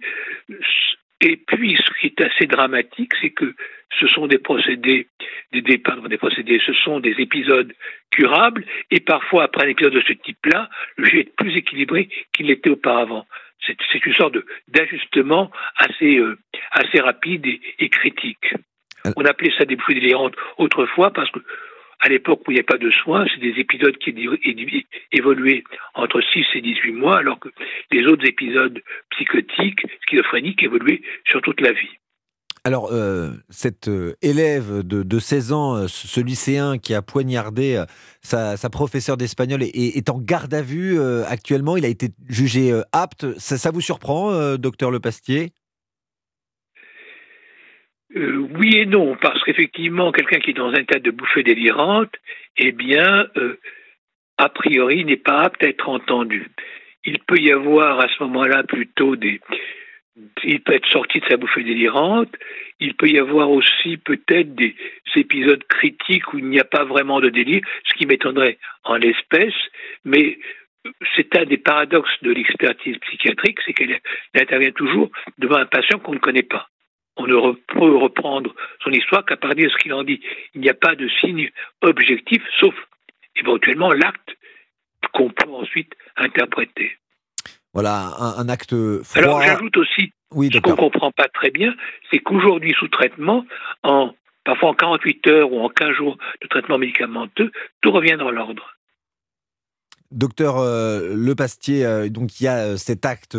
Et 1.20 1.36
puis, 1.36 1.76
ce 1.76 2.00
qui 2.00 2.06
est 2.08 2.20
assez 2.20 2.46
dramatique, 2.46 3.12
c'est 3.20 3.30
que 3.30 3.54
ce 4.00 4.06
sont 4.06 4.26
des 4.26 4.38
procédés, 4.38 5.06
des, 5.52 5.60
des, 5.60 5.78
des 6.08 6.18
procédés, 6.18 6.60
ce 6.64 6.72
sont 6.72 7.00
des 7.00 7.14
épisodes 7.18 7.72
curables, 8.10 8.64
et 8.90 9.00
parfois, 9.00 9.44
après 9.44 9.66
un 9.66 9.70
épisode 9.70 9.94
de 9.94 10.02
ce 10.06 10.12
type-là, 10.12 10.68
le 10.96 11.06
jeu 11.06 11.18
est 11.20 11.36
plus 11.36 11.56
équilibré 11.56 12.08
qu'il 12.32 12.46
l'était 12.46 12.70
auparavant. 12.70 13.26
C'est 13.64 14.04
une 14.04 14.14
sorte 14.14 14.36
d'ajustement 14.68 15.52
assez, 15.76 16.16
euh, 16.16 16.36
assez 16.72 17.00
rapide 17.00 17.46
et, 17.46 17.60
et 17.78 17.88
critique. 17.90 18.54
Euh. 19.06 19.12
On 19.16 19.24
appelait 19.24 19.52
ça 19.56 19.64
des 19.64 19.76
bouffées 19.76 19.94
délirantes 19.94 20.34
autrefois 20.58 21.12
parce 21.12 21.30
que 21.30 21.38
à 22.00 22.08
l'époque 22.08 22.40
où 22.46 22.50
il 22.50 22.54
n'y 22.54 22.60
a 22.60 22.64
pas 22.64 22.78
de 22.78 22.90
soins, 22.90 23.24
c'est 23.32 23.40
des 23.40 23.60
épisodes 23.60 23.96
qui 23.98 24.12
évoluaient 25.12 25.64
entre 25.94 26.20
6 26.20 26.44
et 26.54 26.60
18 26.60 26.92
mois, 26.92 27.18
alors 27.18 27.38
que 27.38 27.48
les 27.92 28.04
autres 28.06 28.26
épisodes 28.26 28.82
psychotiques, 29.10 29.86
schizophréniques, 30.02 30.64
évoluaient 30.64 31.02
sur 31.28 31.40
toute 31.42 31.60
la 31.60 31.70
vie. 31.70 31.96
Alors, 32.64 32.92
euh, 32.92 33.32
cet 33.50 33.88
euh, 33.88 34.14
élève 34.22 34.86
de, 34.86 35.18
16 35.18 35.52
ans, 35.52 35.74
euh, 35.74 35.86
ce 35.88 36.20
lycéen 36.20 36.78
qui 36.78 36.94
a 36.94 37.02
poignardé 37.02 37.82
sa, 38.20 38.56
professeure 38.70 39.16
d'espagnol 39.16 39.62
est, 39.64 40.08
en 40.08 40.20
garde 40.20 40.54
à 40.54 40.62
vue 40.62 41.00
actuellement. 41.26 41.76
Il 41.76 41.84
a 41.84 41.88
été 41.88 42.08
jugé 42.28 42.72
apte. 42.92 43.26
Ça, 43.38 43.70
vous 43.72 43.80
surprend, 43.80 44.56
docteur 44.56 44.90
Lepastier 44.90 45.50
oui 48.14 48.76
et 48.76 48.84
non, 48.84 49.16
parce 49.16 49.42
qu'effectivement, 49.42 50.12
quelqu'un 50.12 50.38
qui 50.38 50.50
est 50.50 50.54
dans 50.54 50.68
un 50.68 50.74
état 50.74 50.98
de 50.98 51.10
bouffée 51.10 51.42
délirante, 51.42 52.14
eh 52.58 52.70
bien, 52.70 53.26
a 54.36 54.48
priori, 54.50 55.06
n'est 55.06 55.16
pas 55.16 55.44
apte 55.44 55.64
à 55.64 55.68
être 55.68 55.88
entendu. 55.88 56.50
Il 57.06 57.18
peut 57.20 57.38
y 57.38 57.50
avoir 57.50 58.00
à 58.00 58.08
ce 58.08 58.22
moment-là 58.24 58.64
plutôt 58.64 59.16
des, 59.16 59.40
il 60.44 60.60
peut 60.60 60.74
être 60.74 60.88
sorti 60.88 61.20
de 61.20 61.26
sa 61.26 61.36
bouffée 61.36 61.64
délirante, 61.64 62.34
il 62.80 62.94
peut 62.94 63.08
y 63.08 63.18
avoir 63.18 63.50
aussi 63.50 63.96
peut-être 63.96 64.54
des 64.54 64.74
épisodes 65.16 65.64
critiques 65.64 66.32
où 66.32 66.38
il 66.38 66.46
n'y 66.46 66.60
a 66.60 66.64
pas 66.64 66.84
vraiment 66.84 67.20
de 67.20 67.28
délire, 67.28 67.62
ce 67.84 67.94
qui 67.94 68.06
m'étonnerait 68.06 68.58
en 68.84 68.96
l'espèce, 68.96 69.54
mais 70.04 70.38
c'est 71.16 71.36
un 71.36 71.44
des 71.44 71.58
paradoxes 71.58 72.22
de 72.22 72.32
l'expertise 72.32 72.98
psychiatrique, 72.98 73.58
c'est 73.64 73.72
qu'elle 73.72 74.00
intervient 74.34 74.72
toujours 74.72 75.10
devant 75.38 75.56
un 75.56 75.66
patient 75.66 75.98
qu'on 75.98 76.14
ne 76.14 76.18
connaît 76.18 76.42
pas. 76.42 76.68
On 77.16 77.26
ne 77.26 77.52
peut 77.52 77.96
reprendre 77.96 78.54
son 78.82 78.90
histoire 78.90 79.24
qu'à 79.24 79.36
partir 79.36 79.66
de 79.66 79.70
ce 79.70 79.76
qu'il 79.76 79.92
en 79.92 80.02
dit. 80.02 80.20
Il 80.54 80.60
n'y 80.60 80.70
a 80.70 80.74
pas 80.74 80.94
de 80.94 81.08
signe 81.20 81.50
objectif, 81.82 82.42
sauf 82.58 82.74
éventuellement 83.36 83.92
l'acte 83.92 84.36
qu'on 85.12 85.30
peut 85.30 85.50
ensuite 85.50 85.92
interpréter. 86.16 86.96
Voilà, 87.74 88.10
un, 88.38 88.48
acte 88.48 88.74
froid. 89.02 89.22
Alors 89.22 89.42
j'ajoute 89.42 89.76
aussi, 89.78 90.12
ce 90.30 90.58
qu'on 90.58 90.70
ne 90.70 90.76
comprend 90.76 91.10
pas 91.10 91.28
très 91.28 91.50
bien, 91.50 91.74
c'est 92.10 92.18
qu'aujourd'hui, 92.18 92.74
sous 92.78 92.88
traitement, 92.88 93.46
en, 93.82 94.10
parfois 94.44 94.70
en 94.70 94.74
48 94.74 95.26
heures 95.28 95.52
ou 95.52 95.60
en 95.60 95.68
15 95.68 95.92
jours 95.92 96.18
de 96.42 96.48
traitement 96.48 96.78
médicamenteux, 96.78 97.50
tout 97.80 97.90
revient 97.90 98.16
dans 98.18 98.30
l'ordre. 98.30 98.76
Docteur 100.12 100.58
euh, 100.58 101.16
euh, 101.16 102.08
donc 102.08 102.40
il 102.40 102.44
y 102.44 102.48
a 102.48 102.58
euh, 102.58 102.76
cet 102.76 103.06
acte 103.06 103.36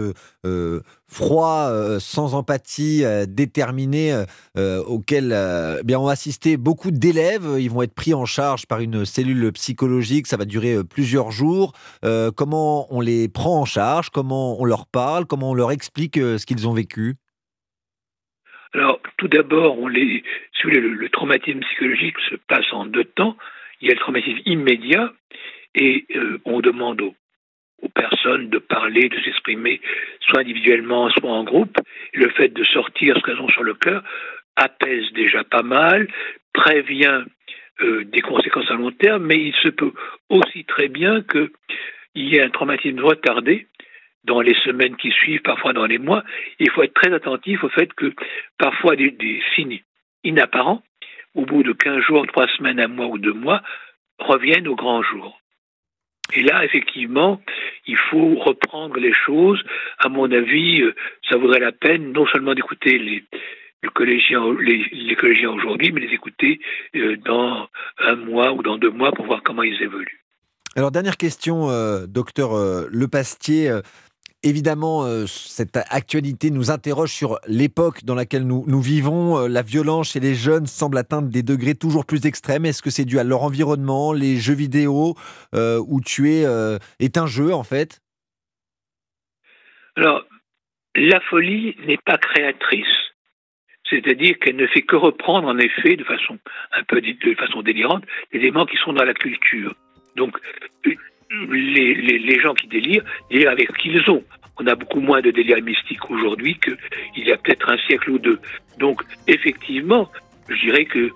froid, 1.07 1.69
sans 1.99 2.33
empathie, 2.33 3.03
déterminé, 3.27 4.23
auquel 4.57 5.31
eh 5.79 5.83
bien 5.83 5.99
ont 5.99 6.07
assisté 6.07 6.57
beaucoup 6.57 6.89
d'élèves. 6.89 7.57
Ils 7.59 7.69
vont 7.69 7.83
être 7.83 7.93
pris 7.93 8.15
en 8.15 8.25
charge 8.25 8.65
par 8.65 8.79
une 8.79 9.05
cellule 9.05 9.51
psychologique. 9.51 10.25
Ça 10.25 10.37
va 10.37 10.45
durer 10.45 10.83
plusieurs 10.83 11.29
jours. 11.29 11.73
comment 12.35 12.91
on 12.91 12.99
les 12.99 13.29
prend 13.29 13.61
en 13.61 13.65
charge? 13.65 14.09
Comment 14.09 14.59
on 14.59 14.65
leur 14.65 14.87
parle? 14.87 15.25
Comment 15.25 15.51
on 15.51 15.53
leur 15.53 15.71
explique 15.71 16.15
ce 16.15 16.45
qu'ils 16.45 16.67
ont 16.67 16.73
vécu? 16.73 17.15
Alors, 18.73 18.99
tout 19.17 19.27
d'abord, 19.27 19.77
le, 19.87 21.07
traumatisme 21.09 21.59
psychologique 21.59 22.15
se 22.29 22.35
passe 22.47 22.65
en 22.71 22.85
deux 22.85 23.05
temps. 23.05 23.37
Il 23.81 23.87
y 23.87 23.91
a 23.91 23.93
le 23.93 23.99
traumatisme 23.99 24.39
immédiat 24.45 25.13
et 25.75 26.05
euh, 26.15 26.39
on 26.45 26.61
demande 26.61 27.01
aux, 27.01 27.15
personnes 27.93 28.49
de 28.49 28.59
parler, 28.59 29.09
de 29.09 29.19
s'exprimer, 29.21 29.81
soit 30.21 30.39
individuellement, 30.39 31.09
soit 31.09 31.29
en 31.29 31.43
groupe. 31.43 31.77
le 32.13 32.29
fait 32.29 32.49
de 32.49 32.63
sortir 32.63 33.17
ce 33.17 33.21
qu'elles 33.21 33.41
ont 33.41 33.49
sur 33.49 33.63
le 33.63 33.73
cœur 33.73 34.03
apaise 34.55 35.11
déjà 35.13 35.43
pas 35.43 35.63
mal, 35.63 36.07
prévient 36.53 37.23
euh, 37.81 38.03
des 38.05 38.21
conséquences 38.21 38.69
à 38.69 38.75
long 38.75 38.91
terme, 38.91 39.25
mais 39.25 39.39
il 39.39 39.53
se 39.55 39.69
peut 39.69 39.93
aussi 40.29 40.63
très 40.65 40.87
bien 40.87 41.21
qu'il 41.23 41.49
y 42.15 42.35
ait 42.35 42.41
un 42.41 42.49
traumatisme 42.49 42.99
retardé 42.99 43.67
dans 44.23 44.41
les 44.41 44.55
semaines 44.63 44.95
qui 44.95 45.11
suivent, 45.11 45.41
parfois 45.41 45.73
dans 45.73 45.85
les 45.85 45.97
mois. 45.97 46.23
Il 46.59 46.69
faut 46.69 46.83
être 46.83 46.93
très 46.93 47.13
attentif 47.13 47.63
au 47.63 47.69
fait 47.69 47.91
que 47.93 48.13
parfois 48.57 48.95
des, 48.95 49.11
des 49.11 49.41
signes 49.55 49.81
inapparents, 50.23 50.83
au 51.35 51.45
bout 51.45 51.63
de 51.63 51.73
15 51.73 52.01
jours, 52.03 52.25
3 52.27 52.47
semaines, 52.57 52.79
un 52.79 52.87
mois 52.87 53.07
ou 53.07 53.17
deux 53.17 53.33
mois, 53.33 53.61
reviennent 54.19 54.67
au 54.67 54.75
grand 54.75 55.01
jour. 55.01 55.41
Et 56.35 56.41
là, 56.41 56.63
effectivement, 56.65 57.41
il 57.87 57.97
faut 57.97 58.35
reprendre 58.35 58.97
les 58.97 59.13
choses. 59.13 59.61
À 59.99 60.09
mon 60.09 60.31
avis, 60.31 60.81
euh, 60.81 60.95
ça 61.29 61.37
vaudrait 61.37 61.59
la 61.59 61.71
peine 61.71 62.11
non 62.11 62.25
seulement 62.27 62.55
d'écouter 62.55 62.97
les, 62.97 63.23
collégiens, 63.93 64.41
les, 64.59 65.15
collégiens 65.15 65.51
aujourd'hui, 65.51 65.91
mais 65.91 66.01
les 66.01 66.13
écouter 66.13 66.59
euh, 66.95 67.17
dans 67.17 67.67
un 67.99 68.15
mois 68.15 68.53
ou 68.53 68.63
dans 68.63 68.77
deux 68.77 68.89
mois 68.89 69.11
pour 69.11 69.25
voir 69.25 69.41
comment 69.43 69.63
ils 69.63 69.81
évoluent. 69.81 70.21
Alors, 70.75 70.91
dernière 70.91 71.17
question, 71.17 71.69
euh, 71.69 72.07
docteur 72.07 72.51
Lepastier. 72.89 73.71
Évidemment, 74.45 75.05
euh, 75.05 75.25
cette 75.25 75.77
actualité 75.89 76.51
nous 76.51 76.69
interroge 76.69 77.11
sur 77.13 77.39
l'époque 77.47 78.03
dans 78.03 78.13
laquelle 78.13 78.45
nous, 78.45 78.81
vivons. 78.81 79.37
Euh, 79.37 79.47
la 79.47 79.61
violence 79.61 80.11
chez 80.11 80.19
les 80.19 80.35
jeunes 80.35 80.65
semble 80.65 80.97
atteindre 80.97 81.29
des 81.29 81.43
degrés 81.43 81.75
toujours 81.75 82.05
plus 82.05 82.25
extrêmes. 82.25 82.65
Est-ce 82.65 82.81
que 82.81 82.89
c'est 82.89 83.05
dû 83.05 83.19
à 83.19 83.23
leur 83.23 83.43
environnement, 83.43 84.11
les 84.11 84.35
jeux 84.35 84.53
vidéo, 84.53 85.15
euh, 85.55 85.81
où 85.87 86.01
tuer 86.01 86.43
est 86.99 87.17
un 87.17 87.25
jeu 87.25 87.53
en 87.53 87.63
fait? 87.63 88.01
Alors, 89.95 90.25
la 90.95 91.21
folie 91.21 91.77
n'est 91.87 91.99
pas 92.05 92.17
créatrice. 92.17 92.85
C'est-à-dire 93.89 94.37
qu'elle 94.39 94.57
ne 94.57 94.67
fait 94.67 94.81
que 94.81 94.97
reprendre 94.97 95.47
en 95.47 95.57
effet 95.57 95.95
de 95.95 96.03
façon 96.03 96.37
un 96.73 96.83
peu 96.83 96.99
de 96.99 97.35
façon 97.35 97.61
délirante 97.61 98.03
les 98.33 98.39
éléments 98.39 98.65
qui 98.65 98.75
sont 98.77 98.91
dans 98.91 99.05
la 99.05 99.13
culture. 99.13 99.73
Donc 100.15 100.37
les, 101.31 102.39
gens 102.39 102.53
qui 102.53 102.67
délirent, 102.67 103.03
délirent 103.29 103.51
avec 103.51 103.69
ce 103.69 103.81
qu'ils 103.81 104.09
ont. 104.09 104.23
On 104.59 104.67
a 104.67 104.75
beaucoup 104.75 104.99
moins 104.99 105.21
de 105.21 105.31
délire 105.31 105.61
mystique 105.63 106.09
aujourd'hui 106.09 106.57
qu'il 106.59 107.27
y 107.27 107.31
a 107.31 107.37
peut-être 107.37 107.69
un 107.69 107.77
siècle 107.87 108.11
ou 108.11 108.19
deux. 108.19 108.39
Donc, 108.77 109.01
effectivement, 109.27 110.09
je 110.47 110.55
dirais 110.55 110.85
que 110.85 111.09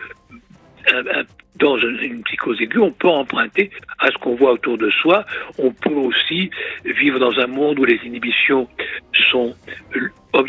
dans 1.56 1.78
une 1.78 2.24
psychose 2.24 2.62
aiguë, 2.62 2.80
on 2.80 2.92
peut 2.92 3.08
emprunter 3.08 3.72
à 4.00 4.08
ce 4.08 4.18
qu'on 4.20 4.36
voit 4.36 4.52
autour 4.52 4.78
de 4.78 4.90
soi. 4.90 5.26
On 5.58 5.72
peut 5.72 5.90
aussi 5.90 6.50
vivre 6.86 7.20
dans 7.20 7.40
un 7.40 7.48
monde 7.48 7.80
où 7.80 7.86
les 7.86 8.00
inhibitions 8.06 8.68
sont 9.32 9.56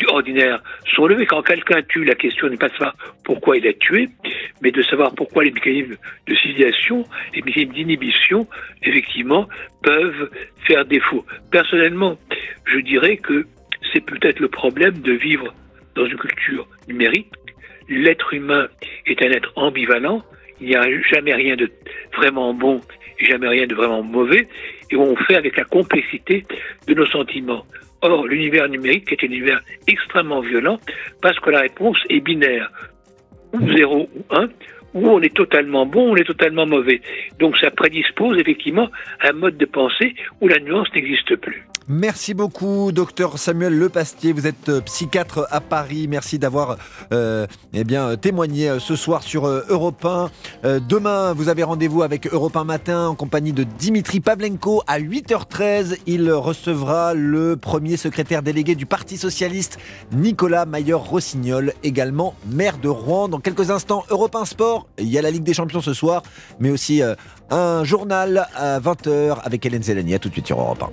ordinaires 0.07 0.61
sont 0.95 1.07
levées. 1.07 1.25
Quand 1.25 1.41
quelqu'un 1.41 1.81
tue, 1.81 2.03
la 2.03 2.15
question 2.15 2.47
n'est 2.47 2.57
pas 2.57 2.69
de 2.69 2.73
savoir 2.73 2.95
pourquoi 3.23 3.57
il 3.57 3.67
a 3.67 3.73
tué, 3.73 4.09
mais 4.61 4.71
de 4.71 4.81
savoir 4.83 5.13
pourquoi 5.15 5.43
les 5.43 5.51
mécanismes 5.51 5.95
de 6.27 6.35
civilisation, 6.35 7.03
les 7.33 7.41
mécanismes 7.41 7.73
d'inhibition, 7.73 8.47
effectivement, 8.83 9.47
peuvent 9.81 10.29
faire 10.67 10.85
défaut. 10.85 11.25
Personnellement, 11.51 12.17
je 12.65 12.79
dirais 12.79 13.17
que 13.17 13.47
c'est 13.93 14.05
peut-être 14.05 14.39
le 14.39 14.49
problème 14.49 14.99
de 14.99 15.13
vivre 15.13 15.53
dans 15.95 16.05
une 16.05 16.17
culture 16.17 16.67
numérique. 16.87 17.31
L'être 17.89 18.33
humain 18.33 18.67
est 19.05 19.21
un 19.21 19.31
être 19.31 19.51
ambivalent, 19.55 20.23
il 20.61 20.69
n'y 20.69 20.75
a 20.75 20.83
jamais 21.11 21.33
rien 21.33 21.55
de 21.55 21.69
vraiment 22.15 22.53
bon 22.53 22.81
et 23.19 23.25
jamais 23.25 23.47
rien 23.47 23.65
de 23.65 23.75
vraiment 23.75 24.03
mauvais, 24.03 24.47
et 24.91 24.95
on 24.95 25.15
fait 25.15 25.35
avec 25.35 25.57
la 25.57 25.63
complexité 25.63 26.45
de 26.87 26.93
nos 26.93 27.05
sentiments. 27.07 27.65
Or, 28.01 28.27
l'univers 28.27 28.69
numérique 28.69 29.11
est 29.11 29.23
un 29.23 29.27
univers 29.27 29.61
extrêmement 29.87 30.41
violent 30.41 30.79
parce 31.21 31.37
que 31.39 31.49
la 31.49 31.61
réponse 31.61 31.97
est 32.09 32.21
binaire, 32.21 32.71
ou 33.53 33.59
0 33.75 34.09
ou 34.15 34.35
1, 34.35 34.49
ou 34.93 35.09
on 35.09 35.21
est 35.21 35.35
totalement 35.35 35.85
bon, 35.85 36.13
on 36.13 36.15
est 36.15 36.23
totalement 36.23 36.65
mauvais. 36.65 37.01
Donc 37.39 37.57
ça 37.57 37.71
prédispose 37.71 38.37
effectivement 38.39 38.89
à 39.19 39.29
un 39.29 39.33
mode 39.33 39.57
de 39.57 39.65
pensée 39.65 40.15
où 40.41 40.47
la 40.47 40.59
nuance 40.59 40.87
n'existe 40.93 41.35
plus. 41.37 41.63
Merci 41.91 42.35
beaucoup, 42.35 42.91
docteur 42.91 43.39
Samuel 43.39 43.75
Lepastier. 43.75 44.31
Vous 44.31 44.45
êtes 44.45 44.69
euh, 44.69 44.79
psychiatre 44.79 45.47
à 45.49 45.59
Paris. 45.59 46.07
Merci 46.07 46.37
d'avoir 46.37 46.77
euh, 47.11 47.47
eh 47.73 47.83
bien, 47.83 48.15
témoigné 48.15 48.69
euh, 48.69 48.77
ce 48.77 48.95
soir 48.95 49.23
sur 49.23 49.47
Europe 49.47 50.05
1. 50.05 50.29
demain, 50.87 51.33
vous 51.33 51.49
avez 51.49 51.63
rendez-vous 51.63 52.03
avec 52.03 52.31
Europe 52.31 52.55
1 52.55 52.63
Matin 52.63 53.07
en 53.07 53.15
compagnie 53.15 53.53
de 53.53 53.63
Dimitri 53.63 54.19
Pavlenko 54.19 54.83
à 54.85 54.99
8h13. 54.99 55.97
Il 56.05 56.31
recevra 56.31 57.15
le 57.15 57.57
premier 57.57 57.97
secrétaire 57.97 58.43
délégué 58.43 58.75
du 58.75 58.85
Parti 58.85 59.17
Socialiste, 59.17 59.79
Nicolas 60.11 60.67
Mayer-Rossignol, 60.67 61.73
également 61.81 62.35
maire 62.51 62.77
de 62.77 62.87
Rouen. 62.87 63.29
Dans 63.29 63.39
quelques 63.39 63.71
instants, 63.71 64.03
Europe 64.11 64.35
1 64.35 64.45
Sport. 64.45 64.85
Il 64.99 65.09
y 65.09 65.17
a 65.17 65.23
la 65.23 65.31
Ligue 65.31 65.41
des 65.41 65.55
Champions 65.55 65.81
ce 65.81 65.95
soir, 65.95 66.21
mais 66.59 66.69
aussi 66.69 67.01
un 67.49 67.83
journal 67.83 68.47
à 68.55 68.79
20h 68.79 69.39
avec 69.41 69.65
Hélène 69.65 69.81
Zelani. 69.81 70.13
A 70.13 70.19
tout 70.19 70.29
de 70.29 70.33
suite 70.33 70.45
sur 70.45 70.61
Europe 70.61 70.83
1. 70.83 70.87